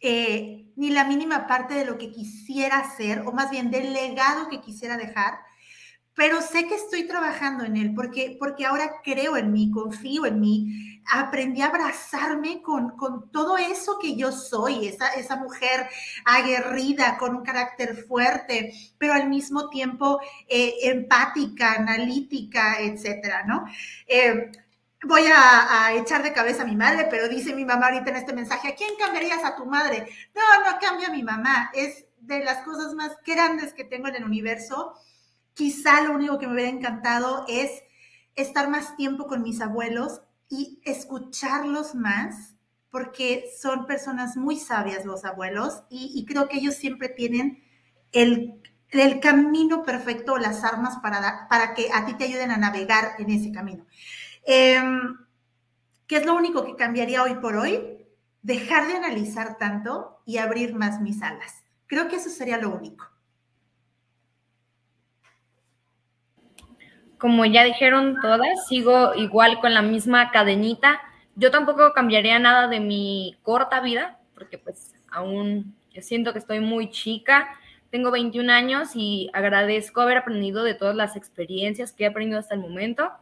[0.00, 4.48] eh, ni la mínima parte de lo que quisiera hacer, o más bien del legado
[4.48, 5.40] que quisiera dejar,
[6.14, 10.40] pero sé que estoy trabajando en él porque, porque ahora creo en mí, confío en
[10.40, 15.88] mí, aprendí a abrazarme con, con todo eso que yo soy, esa, esa mujer
[16.24, 23.64] aguerrida, con un carácter fuerte, pero al mismo tiempo eh, empática, analítica, etcétera, ¿no?
[24.06, 24.50] Eh,
[25.04, 28.32] voy a, echar de cabeza a mi madre, pero dice mi mamá ahorita en este
[28.32, 30.06] mensaje, ¿a quién cambiarías a tu madre?
[30.34, 34.16] No, no cambia a mi mamá, es de las cosas más grandes que tengo en
[34.16, 34.94] el universo.
[35.54, 37.82] Quizá lo único que me hubiera encantado es
[38.34, 42.54] estar más tiempo con mis abuelos y escucharlos más,
[42.90, 47.62] porque son personas muy sabias los abuelos y, creo que ellos siempre tienen
[48.12, 53.14] el, el camino perfecto, las armas para, para que a ti te ayuden a navegar
[53.18, 53.86] en ese camino.
[54.44, 55.16] Em,
[56.10, 58.04] ¿Qué es lo único que cambiaría hoy por hoy?
[58.42, 61.62] Dejar de analizar tanto y abrir más mis alas.
[61.86, 63.08] Creo que eso sería lo único.
[67.16, 71.00] Como ya dijeron todas, sigo igual con la misma cadenita.
[71.36, 76.58] Yo tampoco cambiaría nada de mi corta vida, porque pues aún yo siento que estoy
[76.58, 77.56] muy chica.
[77.90, 82.56] Tengo 21 años y agradezco haber aprendido de todas las experiencias que he aprendido hasta
[82.56, 83.12] el momento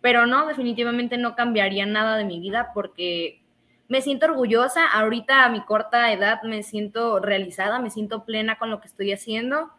[0.00, 3.42] pero no, definitivamente no cambiaría nada de mi vida porque
[3.88, 4.86] me siento orgullosa.
[4.86, 9.12] Ahorita a mi corta edad me siento realizada, me siento plena con lo que estoy
[9.12, 9.70] haciendo.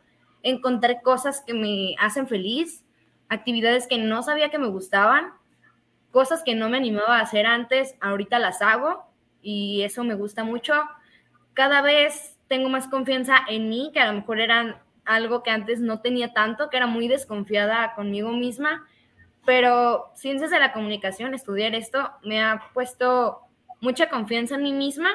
[0.43, 2.83] Encontré cosas que me hacen feliz,
[3.29, 5.31] actividades que no sabía que me gustaban,
[6.11, 9.05] cosas que no me animaba a hacer antes, ahorita las hago
[9.41, 10.73] y eso me gusta mucho.
[11.53, 15.79] Cada vez tengo más confianza en mí, que a lo mejor era algo que antes
[15.79, 18.85] no tenía tanto, que era muy desconfiada conmigo misma
[19.45, 23.41] pero ciencias de la comunicación, estudiar esto, me ha puesto
[23.79, 25.09] mucha confianza en mí misma.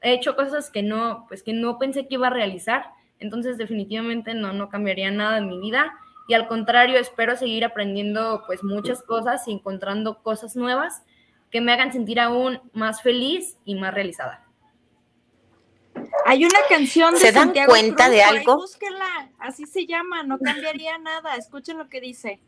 [0.00, 2.86] He hecho cosas que no, pues que no pensé que iba a realizar,
[3.18, 5.94] entonces definitivamente no, no cambiaría nada en mi vida
[6.26, 11.02] y al contrario espero seguir aprendiendo pues muchas cosas y encontrando cosas nuevas
[11.50, 14.44] que me hagan sentir aún más feliz y más realizada.
[16.26, 18.56] Hay una canción de ¿Se dan cuenta de algo?
[18.56, 21.36] Búsquela, así se llama, no cambiaría nada.
[21.36, 22.40] Escuchen lo que dice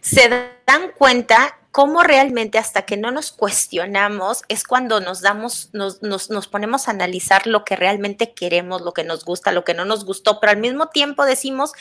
[0.00, 0.28] se
[0.66, 6.48] dan cuenta cómo realmente hasta que no nos cuestionamos es cuando nos damos, nos, nos,
[6.48, 10.04] ponemos a analizar lo que realmente queremos, lo que nos gusta, lo que no nos
[10.04, 11.72] gustó, pero al mismo tiempo decimos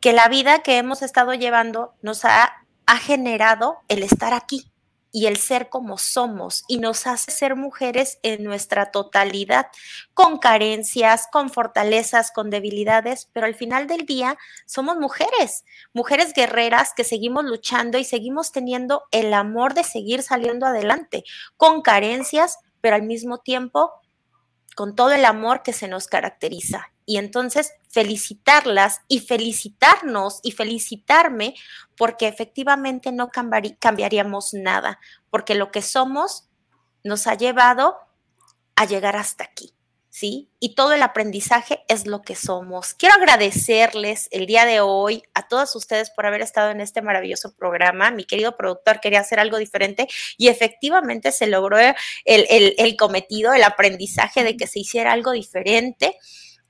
[0.00, 4.66] que la vida que hemos estado llevando nos ha, ha generado el estar aquí,
[5.14, 9.68] y el ser como somos y nos hace ser mujeres en nuestra totalidad,
[10.12, 14.36] con carencias, con fortalezas, con debilidades, pero al final del día
[14.66, 20.66] somos mujeres, mujeres guerreras que seguimos luchando y seguimos teniendo el amor de seguir saliendo
[20.66, 21.22] adelante,
[21.56, 23.92] con carencias, pero al mismo tiempo
[24.74, 26.93] con todo el amor que se nos caracteriza.
[27.06, 31.54] Y entonces felicitarlas y felicitarnos y felicitarme
[31.96, 34.98] porque efectivamente no cambiaríamos nada,
[35.30, 36.48] porque lo que somos
[37.02, 37.96] nos ha llevado
[38.76, 39.74] a llegar hasta aquí.
[40.14, 40.48] ¿sí?
[40.60, 42.94] Y todo el aprendizaje es lo que somos.
[42.94, 47.52] Quiero agradecerles el día de hoy a todos ustedes por haber estado en este maravilloso
[47.56, 48.12] programa.
[48.12, 50.06] Mi querido productor quería hacer algo diferente
[50.38, 51.94] y efectivamente se logró el,
[52.24, 56.16] el cometido, el aprendizaje de que se hiciera algo diferente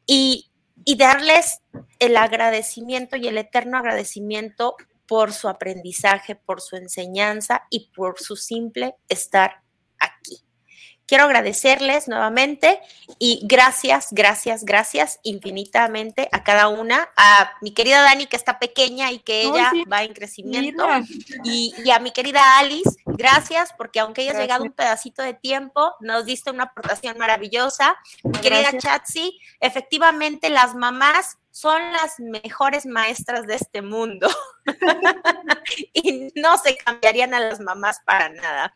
[0.06, 0.50] y,
[0.96, 1.60] darles
[1.98, 4.76] el agradecimiento y el eterno agradecimiento
[5.06, 9.62] por su aprendizaje, por su enseñanza y por su simple estar
[9.98, 10.44] aquí.
[11.06, 12.80] Quiero agradecerles nuevamente
[13.18, 19.12] y gracias, gracias, gracias infinitamente a cada una, a mi querida Dani que está pequeña
[19.12, 20.86] y que ella va en crecimiento
[21.44, 26.24] y, a mi querida Alice, gracias porque aunque hayas llegado un pedacito de tiempo, nos
[26.24, 27.96] diste una aportación maravillosa.
[28.22, 34.28] Mi querida Chatsi, efectivamente las mamás son las mejores maestras de este mundo
[35.92, 38.74] y no se cambiarían a las mamás para nada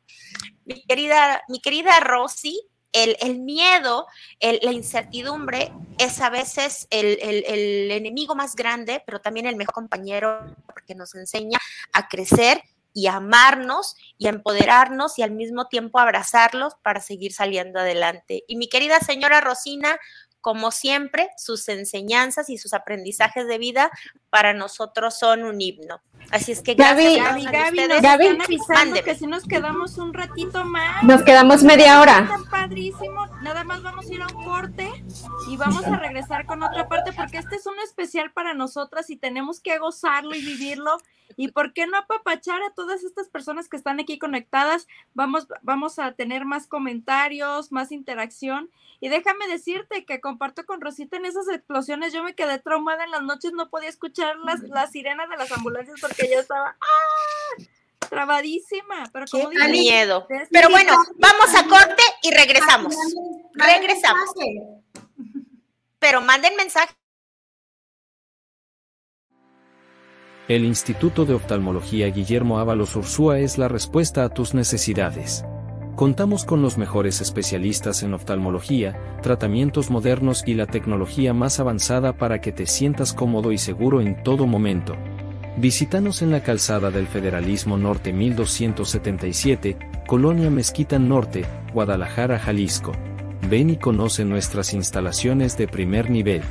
[0.68, 2.60] mi querida, mi querida Rosy,
[2.92, 4.06] el, miedo,
[4.40, 10.56] la incertidumbre es a veces el, el, enemigo más grande, pero también el mejor compañero
[10.66, 11.58] porque nos enseña
[11.92, 12.62] a crecer
[12.92, 18.42] y a amarnos y a empoderarnos y al mismo tiempo abrazarlos para seguir saliendo adelante.
[18.48, 19.98] Y mi querida señora Rosina,
[20.40, 23.90] como siempre, sus enseñanzas y sus aprendizajes de vida
[24.30, 26.00] para nosotros son un himno.
[26.30, 29.02] Así es que Gaby, Gaby, Gaby, nos Gaby, están avisando mándeme.
[29.02, 31.02] que si nos quedamos un ratito más.
[31.02, 32.28] Nos quedamos media hora.
[32.50, 33.26] Padrísimo.
[33.42, 34.88] Nada más vamos a ir a un corte
[35.48, 39.16] y vamos a regresar con otra parte porque este es un especial para nosotras y
[39.16, 40.98] tenemos que gozarlo y vivirlo.
[41.36, 44.86] ¿Y por qué no apapachar a todas estas personas que están aquí conectadas?
[45.14, 48.70] Vamos, vamos a tener más comentarios, más interacción.
[49.00, 52.12] Y déjame decirte que comparto con Rosita en esas explosiones.
[52.12, 55.50] Yo me quedé traumada en las noches, no podía escuchar las, las sirenas de las
[55.52, 57.62] ambulancias porque yo estaba ¡ah!
[58.10, 59.04] trabadísima.
[59.10, 60.26] Pero como miedo.
[60.50, 62.94] Pero bueno, vamos a corte y regresamos.
[63.54, 64.28] Regresamos.
[65.98, 66.92] Pero manden mensaje.
[70.46, 75.42] El Instituto de Oftalmología Guillermo Ábalos Ursúa es la respuesta a tus necesidades.
[75.98, 82.40] Contamos con los mejores especialistas en oftalmología, tratamientos modernos y la tecnología más avanzada para
[82.40, 84.94] que te sientas cómodo y seguro en todo momento.
[85.56, 89.76] Visítanos en la calzada del Federalismo Norte 1277,
[90.06, 91.44] Colonia Mezquita Norte,
[91.74, 92.92] Guadalajara, Jalisco.
[93.50, 96.42] Ven y conoce nuestras instalaciones de primer nivel.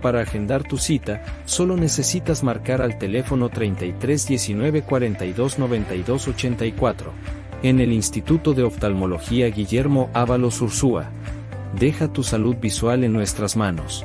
[0.00, 7.41] Para agendar tu cita, solo necesitas marcar al teléfono 33 19 42 92 84.
[7.62, 11.10] En el Instituto de Oftalmología Guillermo Ábalos Ursúa.
[11.78, 14.04] Deja tu salud visual en nuestras manos.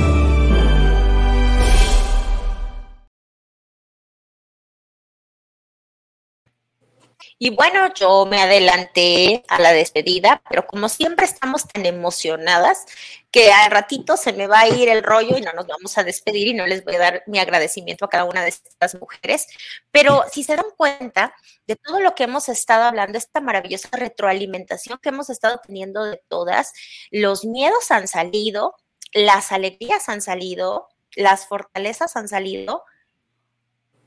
[7.43, 12.85] Y bueno, yo me adelanté a la despedida, pero como siempre estamos tan emocionadas
[13.31, 16.03] que al ratito se me va a ir el rollo y no nos vamos a
[16.03, 19.47] despedir y no les voy a dar mi agradecimiento a cada una de estas mujeres.
[19.89, 21.33] Pero si se dan cuenta
[21.65, 26.21] de todo lo que hemos estado hablando, esta maravillosa retroalimentación que hemos estado teniendo de
[26.27, 26.73] todas,
[27.09, 28.75] los miedos han salido,
[29.13, 32.83] las alegrías han salido, las fortalezas han salido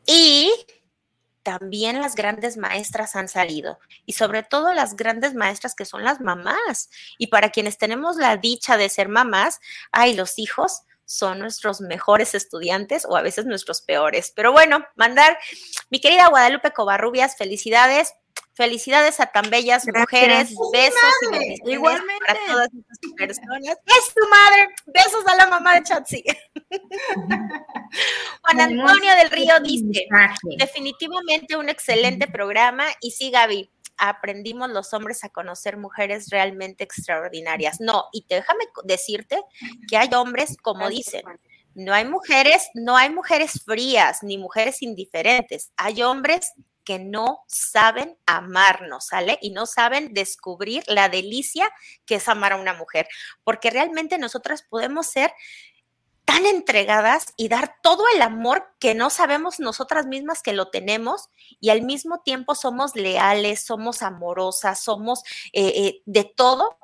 [0.06, 0.52] y
[1.44, 6.20] también las grandes maestras han salido y sobre todo las grandes maestras que son las
[6.20, 6.90] mamás.
[7.18, 9.60] Y para quienes tenemos la dicha de ser mamás,
[9.92, 14.32] ay, los hijos son nuestros mejores estudiantes o a veces nuestros peores.
[14.34, 15.38] Pero bueno, mandar,
[15.90, 18.14] mi querida Guadalupe Covarrubias, felicidades.
[18.54, 20.52] Felicidades a tan bellas Gracias.
[20.52, 22.24] mujeres, besos y bendiciones Igualmente.
[22.26, 23.78] para todas estas personas.
[23.84, 26.24] Es tu madre, besos a la mamá de Chatsi.
[28.42, 30.06] Juan Antonio del Río dice,
[30.56, 37.80] definitivamente un excelente programa y sí, Gaby, aprendimos los hombres a conocer mujeres realmente extraordinarias.
[37.80, 39.40] No, y déjame decirte
[39.88, 41.22] que hay hombres, como dicen,
[41.74, 46.52] no hay mujeres, no hay mujeres frías ni mujeres indiferentes, hay hombres
[46.84, 49.38] que no saben amarnos, ¿sale?
[49.40, 51.70] Y no saben descubrir la delicia
[52.06, 53.08] que es amar a una mujer,
[53.42, 55.32] porque realmente nosotras podemos ser
[56.24, 61.28] tan entregadas y dar todo el amor que no sabemos nosotras mismas que lo tenemos
[61.60, 65.22] y al mismo tiempo somos leales, somos amorosas, somos
[65.52, 66.78] eh, eh, de todo,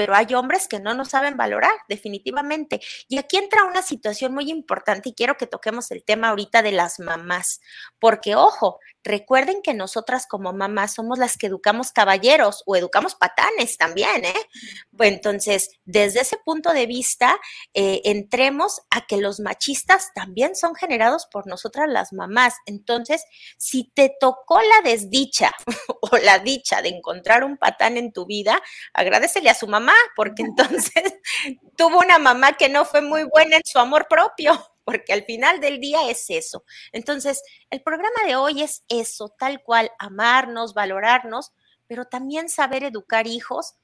[0.00, 2.80] pero hay hombres que no nos saben valorar definitivamente.
[3.06, 6.72] Y aquí entra una situación muy importante y quiero que toquemos el tema ahorita de
[6.72, 7.60] las mamás,
[7.98, 13.76] porque ojo, recuerden que nosotras como mamás somos las que educamos caballeros o educamos patanes
[13.76, 14.48] también, ¿eh?
[14.96, 17.38] Pues entonces, desde ese punto de vista,
[17.74, 22.54] eh, entremos a que los machistas también son generados por nosotras las mamás.
[22.64, 23.22] Entonces,
[23.58, 25.52] si te tocó la desdicha
[26.00, 28.62] o la dicha de encontrar un patán en tu vida,
[28.94, 30.92] agradecele a su mamá, porque entonces
[31.76, 34.52] tuvo una mamá que no fue muy buena en su amor propio.
[34.84, 36.64] porque al final del día es eso.
[36.90, 41.52] Entonces, el programa de hoy es eso, tal cual, amarnos, valorarnos,
[41.86, 43.74] pero también saber educar hijos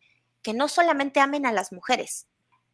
[0.42, 2.26] que no solamente amen a las mujeres,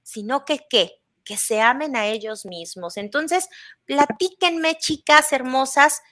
[0.03, 2.97] sino que qué, que se amen a ellos mismos.
[2.97, 3.49] Entonces,
[3.85, 6.03] platíquenme, chicas hermosas,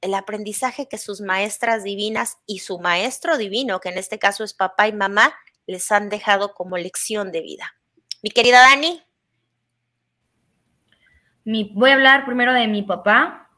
[0.00, 4.54] el aprendizaje que sus maestras divinas y su maestro divino, que en este caso es
[4.54, 5.34] papá y mamá,
[5.68, 7.74] les han dejado como lección de vida.
[8.22, 9.02] Mi querida Dani.
[11.74, 13.50] Voy a hablar primero de mi papá,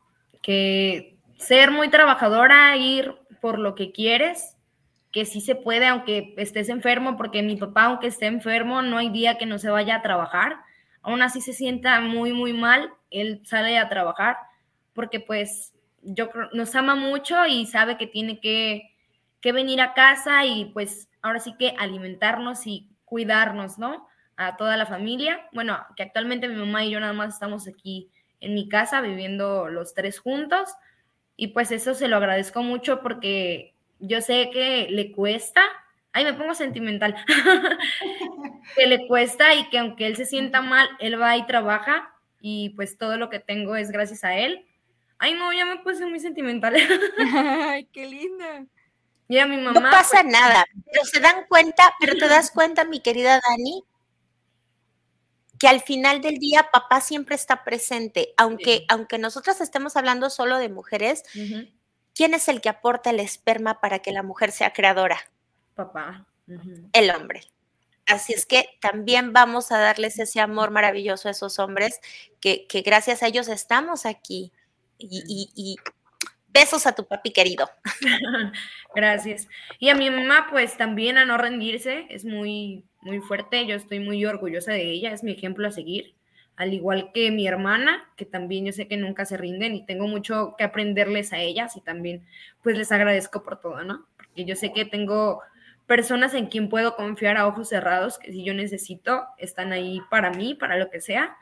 [0.43, 4.57] que ser muy trabajadora, ir por lo que quieres,
[5.13, 9.09] que sí se puede, aunque estés enfermo, porque mi papá, aunque esté enfermo, no hay
[9.11, 10.59] día que no se vaya a trabajar.
[11.03, 14.37] Aún así se sienta muy, muy mal, él sale a trabajar,
[14.95, 18.95] porque pues yo nos ama mucho y sabe que tiene que,
[19.41, 24.09] que venir a casa y pues ahora sí que alimentarnos y cuidarnos, ¿no?
[24.37, 25.49] A toda la familia.
[25.53, 28.11] Bueno, que actualmente mi mamá y yo nada más estamos aquí
[28.41, 30.71] en mi casa viviendo los tres juntos
[31.37, 35.63] y pues eso se lo agradezco mucho porque yo sé que le cuesta,
[36.13, 37.15] ay, me pongo sentimental,
[38.77, 42.71] que le cuesta y que aunque él se sienta mal, él va y trabaja y
[42.71, 44.67] pues todo lo que tengo es gracias a él.
[45.19, 46.75] Ay, no, ya me puse muy sentimental.
[47.35, 48.67] ay, qué linda.
[49.31, 49.73] Mi mamá.
[49.73, 53.85] No pasa pues, nada, pero se dan cuenta, pero te das cuenta, mi querida Dani,
[55.59, 60.59] que al final del día papá siempre está presente, aunque, aunque nosotros estemos hablando solo
[60.59, 61.23] de mujeres,
[62.15, 65.21] ¿quién es el que aporta el esperma para que la mujer sea creadora?
[65.75, 66.27] Papá.
[66.93, 67.43] El hombre.
[68.07, 72.01] Así es que también vamos a darles ese amor maravilloso a esos hombres
[72.41, 74.53] que, que gracias a ellos estamos aquí.
[74.99, 75.77] Y, y,
[76.53, 77.71] besos a tu papi querido.
[78.95, 79.49] gracias.
[79.79, 83.67] Y a mi mamá, pues también a no rendirse, es muy, muy fuerte.
[83.67, 86.15] Yo estoy muy orgullosa de ella, es mi ejemplo a seguir
[86.61, 90.07] al igual que mi hermana, que también yo sé que nunca se rinden y tengo
[90.07, 92.27] mucho que aprenderles a ellas y también
[92.63, 94.07] pues les agradezco por todo, ¿no?
[94.19, 95.41] Porque yo sé que tengo
[95.87, 100.33] personas en quien puedo confiar a ojos cerrados, que si yo necesito, están ahí para
[100.33, 101.35] mí, para lo que sea,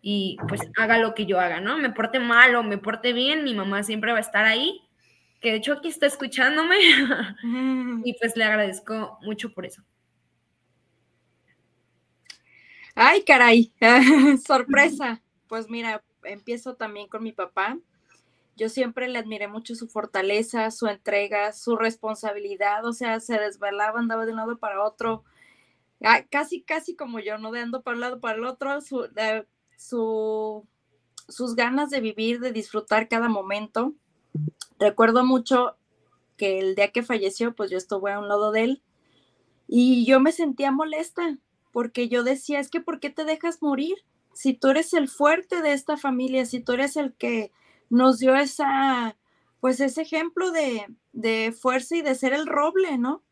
[0.00, 1.78] y pues haga lo que yo haga, ¿no?
[1.78, 4.80] Me porte mal o me porte bien, mi mamá siempre va a estar ahí,
[5.40, 6.76] que de hecho aquí está escuchándome,
[8.04, 9.82] y pues le agradezco mucho por eso.
[12.94, 13.72] Ay, caray,
[14.46, 15.22] sorpresa.
[15.46, 17.78] Pues mira, empiezo también con mi papá.
[18.56, 24.00] Yo siempre le admiré mucho su fortaleza, su entrega, su responsabilidad, o sea, se desvelaba,
[24.00, 25.22] andaba de un lado para otro,
[26.02, 29.08] ah, casi, casi como yo, no de ando para un lado para el otro, su,
[29.78, 30.66] su,
[31.28, 33.94] sus ganas de vivir, de disfrutar cada momento.
[34.78, 35.76] Recuerdo mucho
[36.36, 38.82] que el día que falleció, pues yo estuve a un lado de él
[39.66, 41.38] y yo me sentía molesta
[41.72, 43.96] porque yo decía, es que ¿por qué te dejas morir?
[44.32, 47.52] Si tú eres el fuerte de esta familia, si tú eres el que
[47.88, 49.16] nos dio esa,
[49.60, 53.22] pues ese ejemplo de, de fuerza y de ser el roble, ¿no?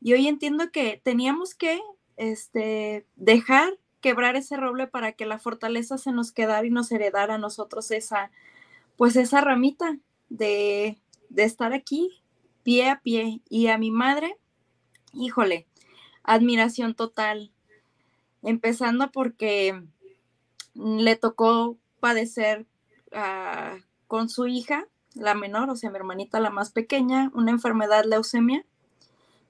[0.00, 1.80] Y hoy entiendo que teníamos que
[2.16, 7.34] este, dejar quebrar ese roble para que la fortaleza se nos quedara y nos heredara
[7.34, 8.30] a nosotros esa,
[8.96, 9.98] pues esa ramita
[10.28, 10.98] de,
[11.28, 12.20] de estar aquí
[12.62, 13.40] pie a pie.
[13.48, 14.36] Y a mi madre,
[15.12, 15.66] híjole,
[16.22, 17.52] admiración total,
[18.42, 19.82] empezando porque
[20.74, 22.66] le tocó padecer
[23.12, 28.04] ah, con su hija, la menor, o sea, mi hermanita la más pequeña, una enfermedad
[28.04, 28.64] leucemia,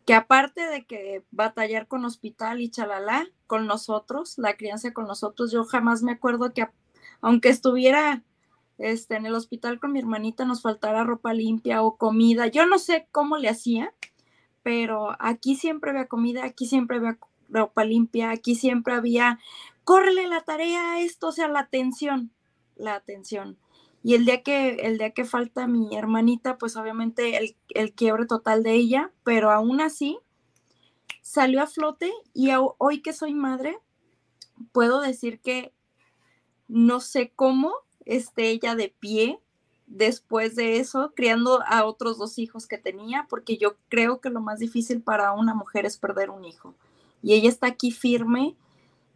[0.05, 5.53] que aparte de que batallar con hospital y chalala con nosotros, la crianza con nosotros,
[5.53, 6.69] yo jamás me acuerdo que
[7.21, 8.23] aunque estuviera
[8.79, 12.79] este, en el hospital con mi hermanita nos faltara ropa limpia o comida, yo no
[12.79, 13.93] sé cómo le hacía,
[14.63, 17.19] pero aquí siempre había comida, aquí siempre había
[17.51, 19.39] ropa limpia, aquí siempre había,
[19.85, 22.31] córrele la tarea esto, o sea, la atención,
[22.77, 23.59] la atención.
[24.03, 28.27] Y el día que, el día que falta mi hermanita, pues obviamente el, el quiebre
[28.27, 30.19] total de ella, pero aún así
[31.21, 33.79] salió a flote y hoy que soy madre,
[34.73, 35.73] puedo decir que
[36.69, 37.73] no sé cómo
[38.05, 39.41] esté ella de pie
[39.87, 44.41] después de eso, criando a otros dos hijos que tenía, porque yo creo que lo
[44.41, 46.75] más difícil para una mujer es perder un hijo.
[47.23, 48.57] Y ella está aquí firme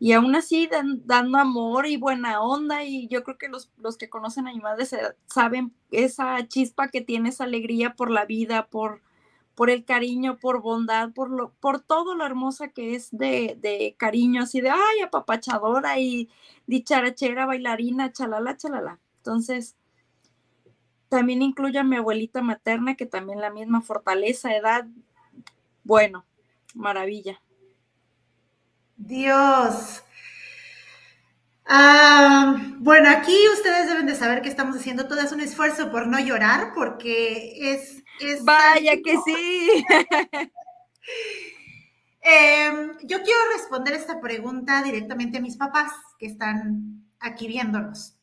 [0.01, 0.69] y aún así
[1.05, 4.61] dando amor y buena onda y yo creo que los, los que conocen a mi
[4.61, 4.87] madre
[5.27, 9.03] saben esa chispa que tiene, esa alegría por la vida, por,
[9.55, 13.95] por el cariño, por bondad, por, lo, por todo lo hermosa que es de, de
[13.97, 16.29] cariño, así de, ay, apapachadora y
[16.67, 18.99] dicharachera, bailarina, chalala, chalala.
[19.19, 19.77] Entonces,
[21.09, 24.87] también incluye a mi abuelita materna, que también la misma fortaleza, edad,
[25.85, 26.25] bueno,
[26.75, 27.41] maravilla.
[28.97, 30.03] Dios.
[31.67, 36.07] Ah, bueno, aquí ustedes deben de saber que estamos haciendo todo es un esfuerzo por
[36.07, 38.03] no llorar, porque es...
[38.21, 39.85] es Vaya que sí.
[42.27, 48.17] Em, yo quiero responder esta pregunta directamente a mis papás que están aquí viéndonos.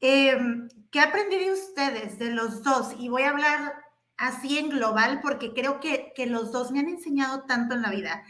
[0.00, 2.94] Em, ¿Qué aprendí de ustedes, de los dos?
[2.98, 3.74] Y voy a hablar
[4.16, 7.90] así en global porque creo que, que los dos me han enseñado tanto en la
[7.90, 8.24] vida.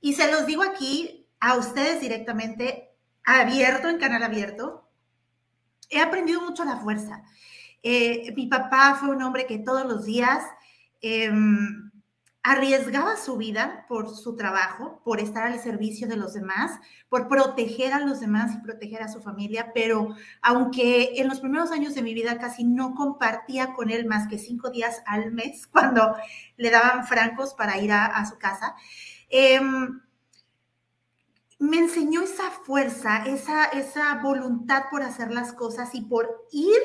[0.00, 2.94] Y se los digo aquí a ustedes directamente,
[3.24, 4.88] abierto, en canal abierto.
[5.90, 7.22] He aprendido mucho la fuerza.
[7.82, 10.42] Eh, mi papá fue un hombre que todos los días
[11.00, 11.88] em,
[12.42, 17.92] arriesgaba su vida por su trabajo, por estar al servicio de los demás, por proteger
[17.92, 22.02] a los demás y proteger a su familia, pero aunque en los primeros años de
[22.02, 26.16] mi vida casi no compartía con él más que cinco días al mes cuando
[26.56, 28.74] le daban francos para ir a, su casa,
[29.28, 30.00] em,
[31.58, 36.80] me enseñó esa fuerza, esa, esa voluntad por hacer las cosas y por ir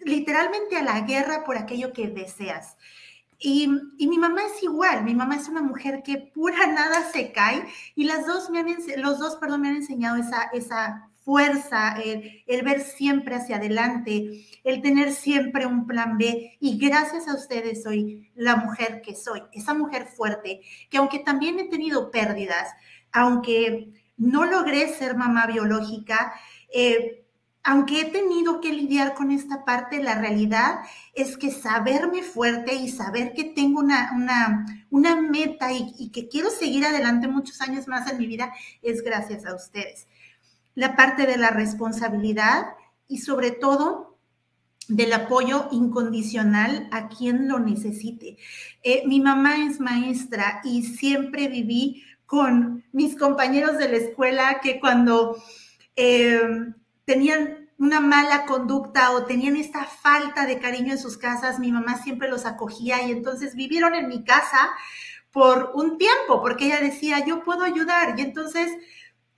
[0.00, 2.76] literalmente a la guerra por aquello que deseas.
[3.38, 7.66] Y, mi mamá es igual, mi mamá es una mujer que pura nada se cae
[7.94, 12.62] y las dos me han, los dos, perdón, me han enseñado esa, esa fuerza, el,
[12.62, 16.56] ver siempre hacia adelante, el tener siempre un plan B.
[16.60, 21.58] Y gracias a ustedes soy la mujer que soy, esa mujer fuerte, que aunque también
[21.58, 22.68] he tenido pérdidas,
[23.12, 26.34] aunque no logré ser mamá biológica,
[26.72, 27.20] eh,
[27.62, 30.80] aunque he tenido que lidiar con esta parte, la realidad
[31.14, 34.10] es que saberme fuerte y saber que tengo una,
[34.90, 38.52] una, meta y, que quiero seguir adelante muchos años más en mi vida
[38.82, 40.06] es gracias a ustedes.
[40.74, 42.74] La parte de la responsabilidad
[43.08, 44.18] y sobre todo
[44.88, 48.38] del apoyo incondicional a quien lo necesite.
[48.82, 54.80] Eh, mi mamá es maestra y siempre viví con mis compañeros de la escuela que
[54.80, 55.36] cuando...
[55.96, 56.72] Eh,
[57.10, 62.00] tenían una mala conducta o tenían esta falta de cariño en sus casas, mi mamá
[62.00, 64.70] siempre los acogía y entonces vivieron en mi casa
[65.32, 68.16] por un tiempo, porque ella decía, yo puedo ayudar.
[68.16, 68.70] Y entonces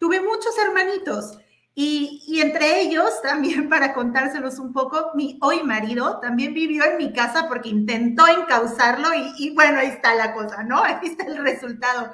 [0.02, 1.38] tuve muchos hermanitos.
[1.76, 7.12] Y, entre ellos, también para contárselos un poco, mi hoy marido también vivió en mi
[7.12, 10.82] casa porque intentó encauzarlo y, y bueno, ahí está la cosa, ¿no?
[10.82, 12.12] Ahí está el resultado.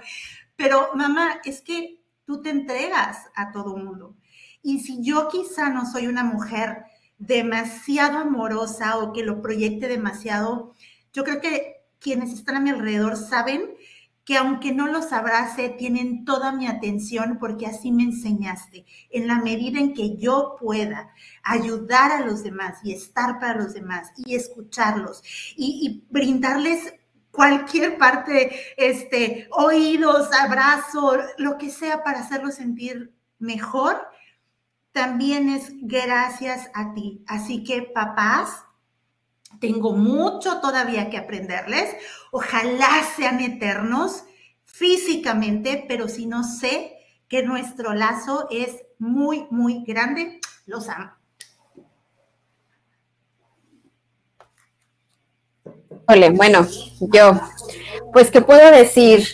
[0.54, 4.14] Pero mamá, es que tú te entregas a todo mundo.
[4.62, 6.84] Y si yo quizá no soy una mujer
[7.16, 10.74] demasiado amorosa o que lo proyecte demasiado,
[11.14, 13.77] yo creo que quienes están a mi alrededor saben
[14.28, 18.84] que aunque no los abrace, tienen toda mi atención porque así me enseñaste.
[19.08, 23.72] En la medida en que yo pueda ayudar a los demás y estar para los
[23.72, 25.22] demás y escucharlos
[25.56, 26.92] y, brindarles
[27.30, 33.96] cualquier parte, este, oídos, abrazo, lo que sea para hacerlos sentir mejor,
[34.92, 37.24] también es gracias a ti.
[37.26, 38.62] Así que papás,
[39.60, 41.94] tengo mucho todavía que aprenderles.
[42.30, 44.24] Ojalá sean eternos
[44.64, 46.94] físicamente, pero si no sé
[47.28, 51.12] que nuestro lazo es muy, muy grande, los amo.
[56.06, 56.66] Ole, bueno,
[57.00, 57.38] yo,
[58.12, 59.26] pues, ¿qué puedo decir?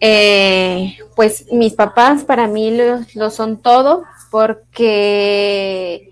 [0.00, 2.76] Eh, pues mis papás para mí
[3.14, 6.05] lo son todo porque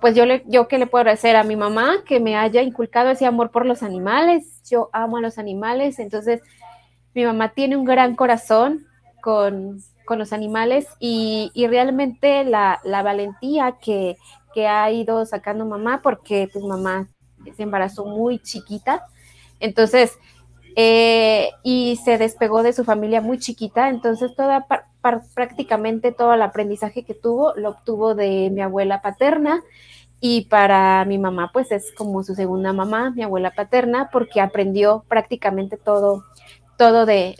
[0.00, 3.10] pues yo, le, yo qué le puedo hacer a mi mamá que me haya inculcado
[3.10, 6.42] ese amor por los animales, yo amo a los animales, entonces
[7.14, 8.86] mi mamá tiene un gran corazón
[9.22, 14.16] con, los animales y, realmente la, valentía que,
[14.68, 17.08] ha ido sacando mamá, porque pues mamá
[17.56, 19.04] se embarazó muy chiquita,
[19.60, 20.18] entonces,
[20.76, 24.66] eh, y se despegó de su familia muy chiquita, entonces toda
[25.34, 29.62] prácticamente todo el aprendizaje que tuvo lo obtuvo de mi abuela paterna.
[30.20, 35.04] Y para mi mamá pues es como su segunda mamá, mi abuela paterna, porque aprendió
[35.08, 36.24] prácticamente todo,
[36.78, 37.36] todo de,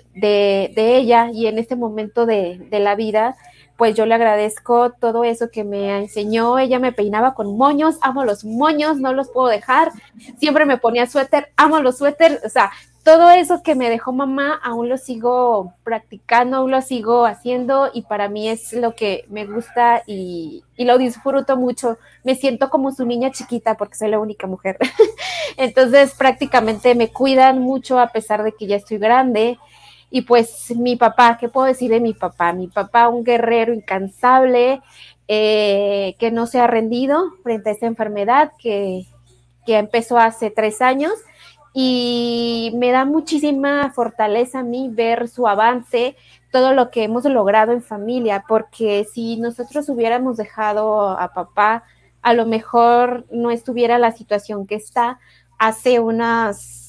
[0.77, 1.31] ella.
[1.33, 3.37] Y en este momento de, de la vida
[3.77, 6.59] pues yo le agradezco todo eso que me enseñó.
[6.59, 9.93] Ella me peinaba con moños, amo los moños, no los puedo dejar.
[10.39, 12.45] Siempre me ponía suéter, amo los suéteres.
[12.45, 12.73] O sea,
[13.07, 18.03] todo eso que me dejó mamá aún lo sigo practicando, aún lo sigo haciendo y
[18.03, 21.99] para mí es lo que me gusta y, lo disfruto mucho.
[22.25, 24.77] Me siento como su niña chiquita porque soy la única mujer.
[25.57, 29.57] Entonces prácticamente me cuidan mucho a pesar de que ya estoy grande.
[30.11, 32.53] Y pues mi papá, ¿qué puedo decir de mi papá?
[32.53, 34.81] Mi papá, un guerrero incansable,
[35.29, 39.07] eh, que no se ha rendido frente a esta enfermedad que,
[39.67, 41.13] que empezó hace tres años
[41.75, 46.17] y me da muchísima fortaleza a mí ver su avance,
[46.51, 51.85] todo lo que hemos logrado en familia, porque si nosotros hubiéramos dejado a papá,
[52.23, 55.19] a lo mejor no estuviera la situación que está.
[55.59, 56.86] Hace unos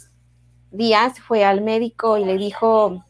[0.77, 3.03] días fue al médico y le dijo,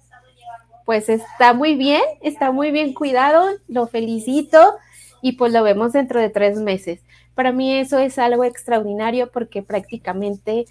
[0.85, 4.75] pues está muy bien, está muy bien cuidado, lo felicito
[5.21, 7.01] y pues lo vemos dentro de tres meses.
[7.35, 10.65] Para mí eso es algo extraordinario porque prácticamente,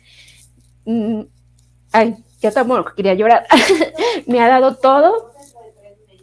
[0.86, 1.20] mm,
[1.92, 3.46] ay, yo tampoco quería llorar,
[4.26, 5.32] me ha dado todo,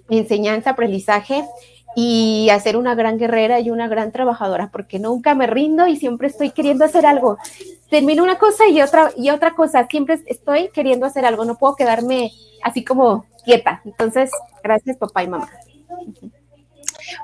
[0.09, 1.45] enseñanza, aprendizaje
[1.95, 6.27] y hacer una gran guerrera y una gran trabajadora, porque nunca me rindo y siempre
[6.27, 7.37] estoy queriendo hacer algo.
[7.89, 11.75] Termino una cosa y otra y otra cosa, siempre estoy queriendo hacer algo, no puedo
[11.75, 12.31] quedarme
[12.63, 13.81] así como quieta.
[13.85, 14.31] Entonces,
[14.63, 15.49] gracias papá y mamá.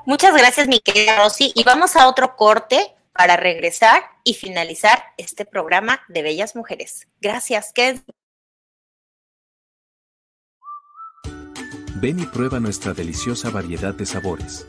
[0.06, 1.52] Muchas gracias, mi querida Rosy.
[1.54, 7.08] Y vamos a otro corte para regresar y finalizar este programa de Bellas Mujeres.
[7.20, 7.72] Gracias.
[12.00, 14.66] Ven y prueba nuestra deliciosa variedad de sabores.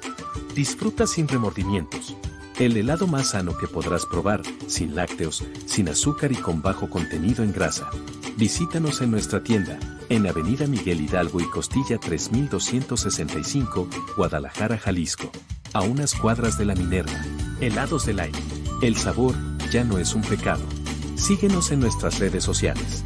[0.53, 2.18] Disfruta sin remordimientos.
[2.60, 7.45] El helado más sano que podrás probar, sin lácteos, sin azúcar y con bajo contenido
[7.45, 7.90] en grasa.
[8.36, 9.80] Visítanos en nuestra tienda,
[10.10, 13.88] en Avenida Miguel Hidalgo y Costilla 3265,
[14.18, 15.32] Guadalajara, Jalisco.
[15.72, 17.26] A unas cuadras de la Minerva.
[17.62, 18.40] Helados del aire.
[18.82, 19.36] El sabor
[19.72, 20.64] ya no es un pecado.
[21.16, 23.06] Síguenos en nuestras redes sociales.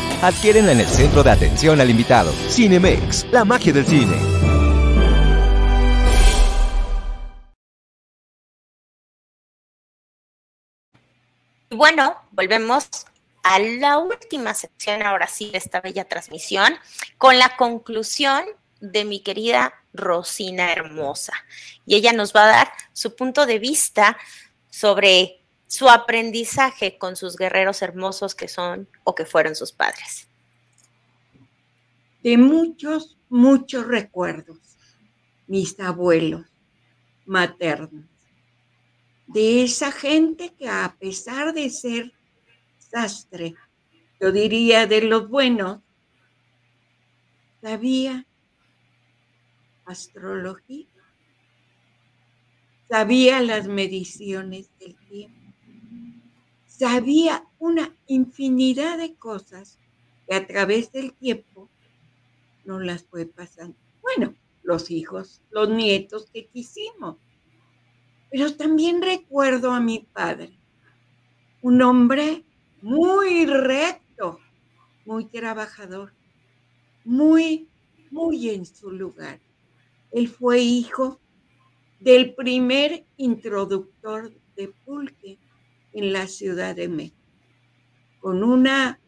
[0.21, 2.31] Adquiérenla en el centro de atención al invitado.
[2.47, 4.15] Cinemex, la magia del cine.
[11.71, 12.87] Bueno, volvemos
[13.41, 16.75] a la última sección, ahora sí, de esta bella transmisión,
[17.17, 18.45] con la conclusión
[18.79, 21.33] de mi querida Rosina Hermosa.
[21.87, 24.19] Y ella nos va a dar su punto de vista
[24.69, 25.40] sobre
[25.71, 30.27] su aprendizaje con sus guerreros hermosos que son o que fueron sus padres.
[32.21, 34.57] De muchos, muchos recuerdos,
[35.47, 36.45] mis abuelos
[37.25, 38.03] maternos,
[39.27, 42.11] de esa gente que a pesar de ser
[42.77, 43.55] sastre,
[44.19, 45.79] yo diría de los buenos,
[47.61, 48.27] sabía
[49.85, 50.89] astrología,
[52.89, 55.40] sabía las mediciones del tiempo
[56.81, 59.77] sabía una infinidad de cosas
[60.27, 61.69] que a través del tiempo
[62.65, 63.77] no las fue pasando.
[64.01, 64.33] Bueno,
[64.63, 67.17] los hijos, los nietos que quisimos.
[68.31, 70.57] Pero también recuerdo a mi padre,
[71.61, 72.45] un hombre
[72.81, 74.39] muy recto,
[75.05, 76.11] muy trabajador,
[77.05, 77.69] muy,
[78.09, 79.39] muy en su lugar.
[80.09, 81.19] Él fue hijo
[81.99, 85.37] del primer introductor de pulque
[85.93, 87.17] en la Ciudad de México,
[88.19, 88.99] con una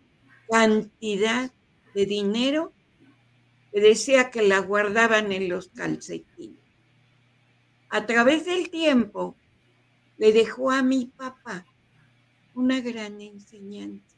[0.50, 1.52] cantidad
[1.94, 2.74] de dinero
[3.72, 6.60] que decía que la guardaban en los calcetines.
[7.90, 9.36] A través del tiempo
[10.18, 11.66] le dejó a mi papá
[12.54, 14.16] una gran enseñanza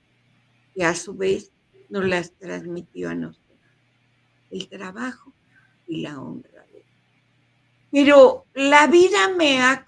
[0.73, 1.51] y a su vez
[1.89, 3.59] nos las transmitió a nosotros.
[4.49, 5.33] El trabajo
[5.87, 6.65] y la honra.
[7.91, 9.85] Pero la vida me ha,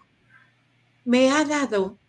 [1.03, 1.99] me ha dado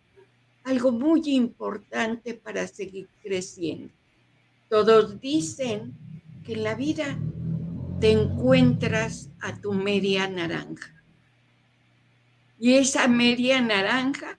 [0.69, 3.91] algo muy importante para seguir creciendo.
[4.69, 5.93] Todos dicen
[6.45, 7.17] que en la vida
[7.99, 10.93] te encuentras a tu media naranja.
[12.59, 14.37] Y esa media naranja,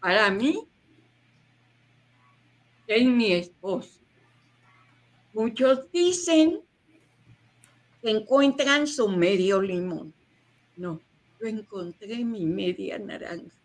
[0.00, 0.66] para mí,
[2.86, 4.00] es mi esposo.
[5.32, 6.62] Muchos dicen
[8.02, 10.12] que encuentran su medio limón.
[10.76, 11.00] No,
[11.40, 13.56] yo encontré mi media naranja.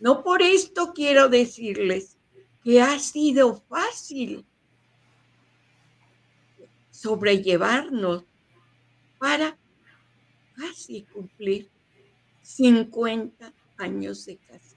[0.00, 2.18] No por esto quiero decirles
[2.62, 4.46] que ha sido fácil
[6.90, 8.24] sobrellevarnos
[9.18, 9.58] para
[10.56, 11.70] casi cumplir
[12.42, 14.76] 50 años de casa.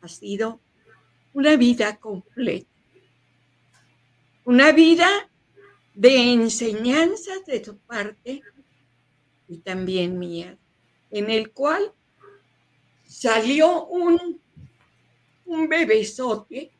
[0.00, 0.60] Ha sido
[1.32, 2.68] una vida completa.
[4.44, 5.08] Una vida
[5.94, 8.42] de enseñanzas de su parte
[9.48, 10.58] y también mía,
[11.10, 11.92] en el cual
[13.14, 14.40] salió un,
[15.44, 16.72] un bebesote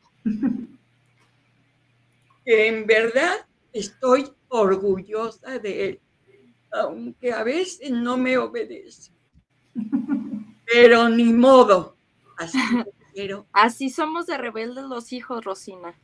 [2.43, 5.99] que en verdad estoy orgullosa de él,
[6.71, 9.11] aunque a veces no me obedece.
[10.65, 11.95] Pero ni modo,
[12.37, 13.47] así lo quiero.
[13.53, 15.97] Así somos de rebeldes los hijos, Rosina.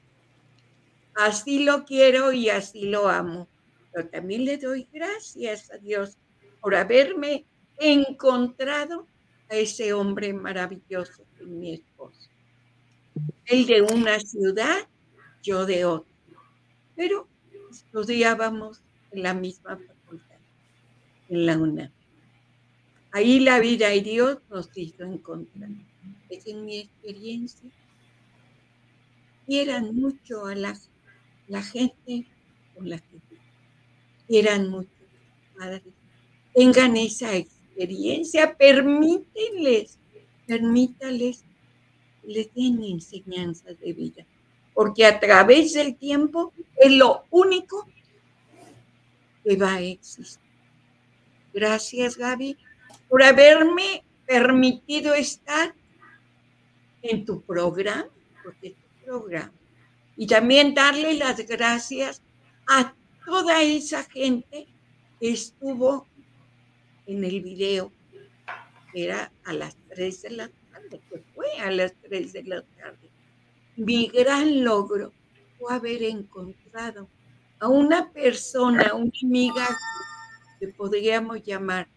[1.14, 3.50] Así lo quiero y así lo amo.
[3.92, 6.18] Pero también le doy gracias a Dios
[6.62, 7.46] por haberme
[7.78, 9.08] encontrado
[9.52, 12.30] a ese hombre maravilloso mi esposo.
[13.46, 14.88] Él de una ciudad,
[15.44, 16.12] yo de otra.
[16.96, 17.28] Pero
[17.70, 20.38] estudiábamos en la misma facultad,
[21.30, 21.92] en la UNAM.
[23.12, 25.70] Ahí la vida y Dios nos hizo encontrar.
[26.30, 27.70] Es en mi experiencia.
[29.46, 30.80] Quieran mucho a la,
[31.48, 32.26] la gente
[32.74, 33.20] con la que
[34.28, 34.90] quieran mucho
[35.58, 35.84] padres.
[36.54, 37.51] Tengan esa experiencia,
[38.58, 40.00] permítenles,
[40.48, 41.44] permítales,
[42.24, 44.26] les den enseñanzas de vida.
[44.74, 47.88] Porque a través del tiempo es lo único
[49.44, 50.42] que va a existir.
[51.54, 52.58] Gracias, Gaby,
[53.10, 55.76] por haberme permitido estar
[57.02, 58.08] en tu programa,
[58.44, 59.52] porque tu programa.
[60.16, 62.22] Y también darle las gracias
[62.68, 62.96] a
[63.26, 64.68] toda esa gente
[65.20, 66.08] que estuvo
[67.12, 67.92] en el video,
[68.94, 73.10] era a las 3 de la tarde, que fue a las 3 de la tarde.
[73.76, 75.14] Mi gran logro
[75.58, 77.10] fue haber encontrado
[77.60, 79.68] a una persona, una amiga
[80.60, 81.88] que podríamos llamar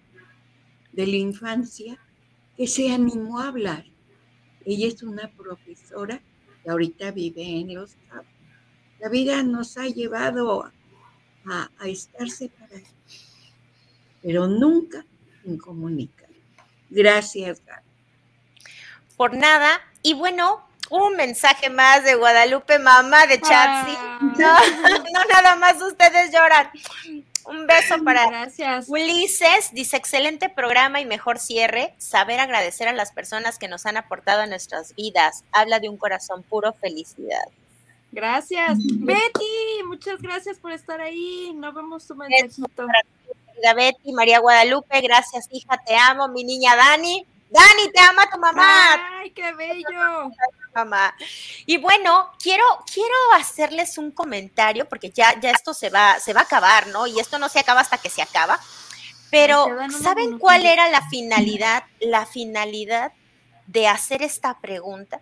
[0.92, 1.98] de la infancia,
[2.56, 3.84] que se animó a hablar.
[4.64, 6.22] Ella es una profesora
[6.62, 8.26] que ahorita vive en Los Cabos.
[9.00, 12.63] La vida nos ha llevado a, a estar separados,
[14.24, 15.04] pero nunca
[15.42, 16.28] sin comunicar.
[16.88, 17.82] Gracias, Gaby.
[19.16, 19.80] Por nada.
[20.02, 23.92] Y bueno, un mensaje más de Guadalupe, mamá de Chatsi.
[24.38, 24.58] No,
[25.12, 26.70] no, nada más ustedes lloran.
[27.44, 28.86] Un beso para Gracias.
[28.88, 29.70] Ulises.
[29.72, 31.94] Dice, excelente programa y mejor cierre.
[31.98, 35.44] Saber agradecer a las personas que nos han aportado en nuestras vidas.
[35.52, 36.72] Habla de un corazón puro.
[36.72, 37.44] Felicidad.
[38.10, 38.78] Gracias.
[38.78, 41.52] Betty, muchas gracias por estar ahí.
[41.54, 42.86] No vemos tu mensajito.
[43.64, 46.28] Querida Betty, María Guadalupe, gracias, hija, te amo.
[46.28, 47.26] Mi niña Dani.
[47.48, 49.20] Dani, te ama tu mamá.
[49.20, 50.30] Ay, qué bello.
[50.74, 51.14] Mamá.
[51.64, 56.40] Y bueno, quiero, quiero hacerles un comentario porque ya, ya esto se va, se va
[56.40, 57.06] a acabar, ¿no?
[57.06, 58.60] Y esto no se acaba hasta que se acaba.
[59.30, 59.66] Pero,
[60.02, 61.84] ¿saben cuál era la finalidad?
[62.00, 63.12] La finalidad
[63.66, 65.20] de hacer esta pregunta.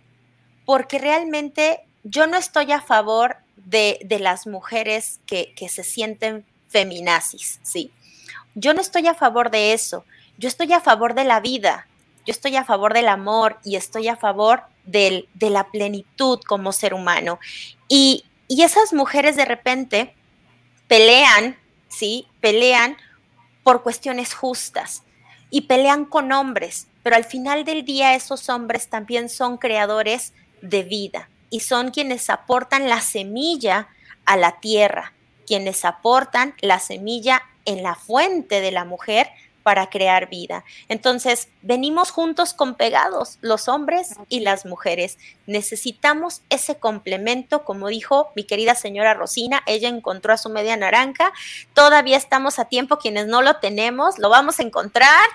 [0.65, 6.45] Porque realmente yo no estoy a favor de, de las mujeres que, que se sienten
[6.67, 7.91] feminazis, ¿sí?
[8.55, 10.05] Yo no estoy a favor de eso.
[10.37, 11.87] Yo estoy a favor de la vida.
[12.25, 16.71] Yo estoy a favor del amor y estoy a favor del, de la plenitud como
[16.71, 17.39] ser humano.
[17.87, 20.15] Y, y esas mujeres de repente
[20.87, 21.57] pelean,
[21.89, 22.27] ¿sí?
[22.39, 22.97] Pelean
[23.63, 25.03] por cuestiones justas
[25.49, 30.83] y pelean con hombres, pero al final del día esos hombres también son creadores de
[30.83, 33.87] vida y son quienes aportan la semilla
[34.25, 35.13] a la tierra,
[35.45, 39.29] quienes aportan la semilla en la fuente de la mujer
[39.63, 40.63] para crear vida.
[40.89, 45.17] Entonces, venimos juntos con pegados, los hombres y las mujeres.
[45.47, 51.31] Necesitamos ese complemento, como dijo mi querida señora Rosina, ella encontró a su media naranja,
[51.73, 55.27] todavía estamos a tiempo, quienes no lo tenemos, lo vamos a encontrar.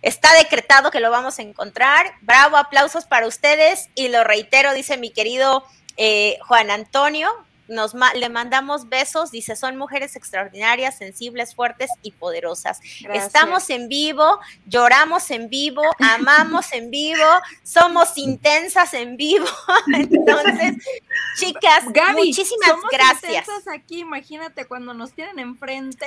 [0.00, 2.14] Está decretado que lo vamos a encontrar.
[2.20, 3.88] Bravo, aplausos para ustedes.
[3.96, 5.64] Y lo reitero, dice mi querido
[5.96, 7.28] eh, Juan Antonio,
[7.68, 12.80] nos ma- le mandamos besos, dice, son mujeres extraordinarias, sensibles, fuertes y poderosas.
[13.02, 13.26] Gracias.
[13.26, 17.24] Estamos en vivo, lloramos en vivo, amamos en vivo,
[17.62, 19.46] somos intensas en vivo.
[19.94, 20.76] Entonces,
[21.38, 23.46] chicas, Gaby, muchísimas somos gracias.
[23.46, 26.06] intensas aquí, imagínate cuando nos tienen enfrente,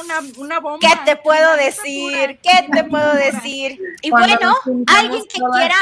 [0.00, 0.78] una, una bomba.
[0.80, 2.12] ¿Qué te puedo Una decir?
[2.12, 2.34] pura.
[2.36, 3.78] ¿Qué te puedo decir?
[4.02, 5.58] Y Cuando bueno, alguien que todas.
[5.58, 5.76] quiera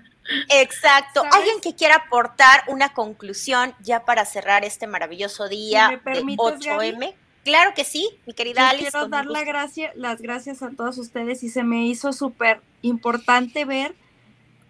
[0.48, 1.22] Exacto.
[1.22, 1.34] ¿Sabes?
[1.34, 6.44] Alguien que quiera aportar una conclusión ya para cerrar este maravilloso día me de permites,
[6.44, 7.14] 8M.
[7.44, 8.90] Claro que sí, mi querida Alice.
[8.90, 13.64] quiero dar la gracia, las gracias a todos ustedes y se me hizo súper importante
[13.64, 13.94] ver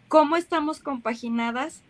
[0.06, 1.82] cómo estamos compaginadas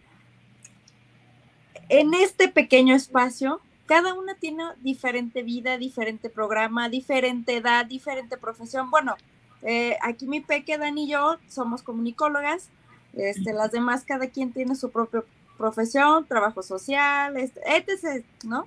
[1.88, 3.60] en este pequeño espacio.
[3.86, 8.90] Cada una tiene diferente vida, diferente programa, diferente edad, diferente profesión.
[8.90, 9.16] Bueno,
[9.62, 12.70] eh, aquí mi peque, Dani y yo somos comunicólogas.
[13.18, 15.24] Este, las demás, cada quien tiene su propia
[15.56, 18.66] profesión, trabajo social, este, etc., ¿no?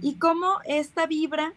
[0.00, 1.52] Y cómo esta vibra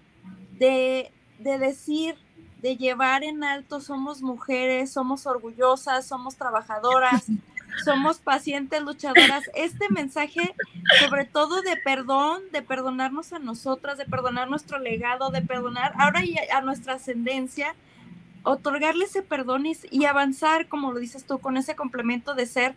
[0.57, 2.15] de, de decir,
[2.61, 7.25] de llevar en alto, somos mujeres, somos orgullosas, somos trabajadoras,
[7.85, 9.43] somos pacientes, luchadoras.
[9.53, 10.55] Este mensaje,
[10.99, 16.23] sobre todo de perdón, de perdonarnos a nosotras, de perdonar nuestro legado, de perdonar ahora
[16.25, 17.75] y a, a nuestra ascendencia,
[18.43, 22.75] otorgarle ese perdón y, avanzar, como lo dices tú, con ese complemento de ser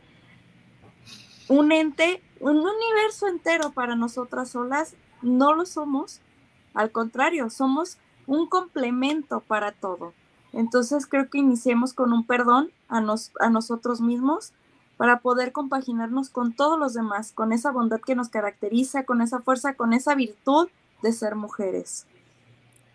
[1.48, 6.20] un ente, un universo entero para nosotras solas, no lo somos.
[6.74, 10.12] Al contrario, somos un complemento para todo.
[10.52, 14.52] Entonces creo que iniciemos con un perdón a, nos, a nosotros mismos
[14.96, 19.40] para poder compaginarnos con todos los demás, con esa bondad que nos caracteriza, con esa
[19.40, 20.68] fuerza, con esa virtud
[21.02, 22.06] de ser mujeres.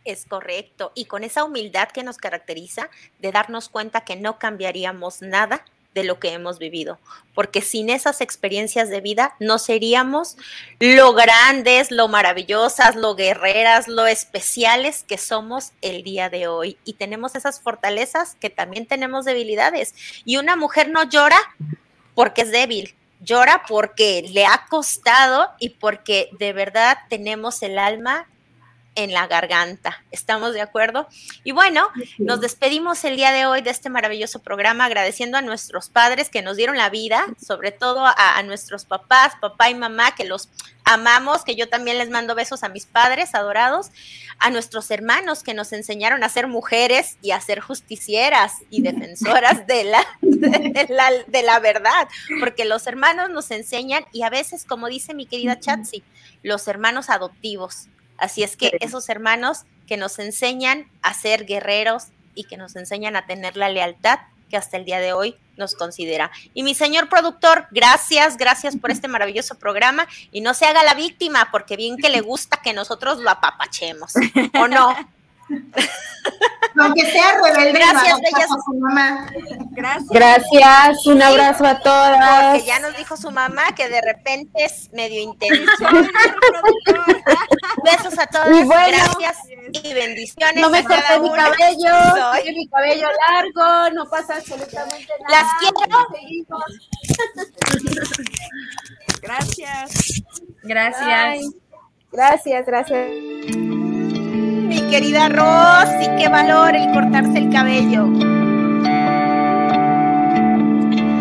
[0.04, 0.92] Es correcto.
[0.96, 5.64] Y con esa humildad que nos caracteriza de darnos cuenta que no cambiaríamos nada
[5.94, 7.00] de lo que hemos vivido,
[7.36, 10.38] porque sin esas experiencias de vida no seríamos
[10.80, 16.78] lo grandes, lo maravillosas, lo guerreras, lo especiales que somos el día de hoy.
[16.86, 19.94] Y tenemos esas fortalezas que también tenemos debilidades.
[20.24, 21.40] Y una mujer no llora
[22.16, 28.28] porque es débil, llora porque le ha costado y porque de verdad tenemos el alma
[28.96, 30.04] en la garganta.
[30.12, 31.08] ¿Estamos de acuerdo?
[31.44, 31.88] Y bueno,
[32.18, 36.42] nos despedimos el día de hoy de este maravilloso programa agradeciendo a nuestros padres que
[36.42, 40.50] nos dieron la vida, sobre todo a, a, nuestros papás, papá y mamá, que los
[40.84, 43.92] amamos, que yo también les mando besos a mis padres adorados,
[44.40, 49.68] a nuestros hermanos que nos enseñaron a ser mujeres y a ser justicieras y defensoras
[49.68, 52.08] de la, de la, de la verdad,
[52.40, 56.04] porque los hermanos nos enseñan y a veces, como dice mi querida Chatsi,
[56.44, 57.88] los hermanos adoptivos.
[58.22, 63.16] Así es que esos hermanos que nos enseñan a ser guerreros y que nos enseñan
[63.16, 64.20] a tener la lealtad
[64.50, 66.32] que hasta el día de hoy nos considera.
[66.54, 70.94] Y mi señor productor, gracias, gracias por este maravilloso programa y no se haga la
[70.94, 74.14] víctima porque bien que le gusta que nosotros lo apapachemos,
[74.60, 74.96] ¿o no?
[76.80, 78.50] Aunque sea rebelde, gracias, no, bellas.
[78.66, 79.30] Su mamá.
[79.72, 80.10] Gracias.
[80.10, 82.52] Gracias, un abrazo a todas.
[82.54, 85.72] Porque ya nos dijo su mamá que de repente es medio intenso.
[87.84, 89.38] Besos a todas, Y bueno, gracias
[89.84, 90.62] y bendiciones.
[90.62, 95.44] No me a corté mi cabello, Soy- mi cabello largo, no pasa absolutamente nada.
[95.44, 96.06] Las quiero.
[99.22, 100.24] Gracias.
[100.64, 101.52] Gracias.
[102.12, 103.91] Gracias, gracias.
[104.92, 108.08] Querida Rosy, qué valor el cortarse el cabello.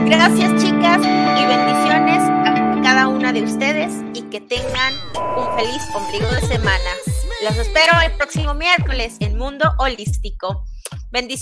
[0.06, 4.94] Gracias, chicas, y bendiciones a cada una de ustedes y que tengan
[5.38, 6.90] un feliz ombligo de semana.
[7.44, 10.64] Los espero el próximo miércoles en Mundo Holístico.
[11.12, 11.38] Bendiciones.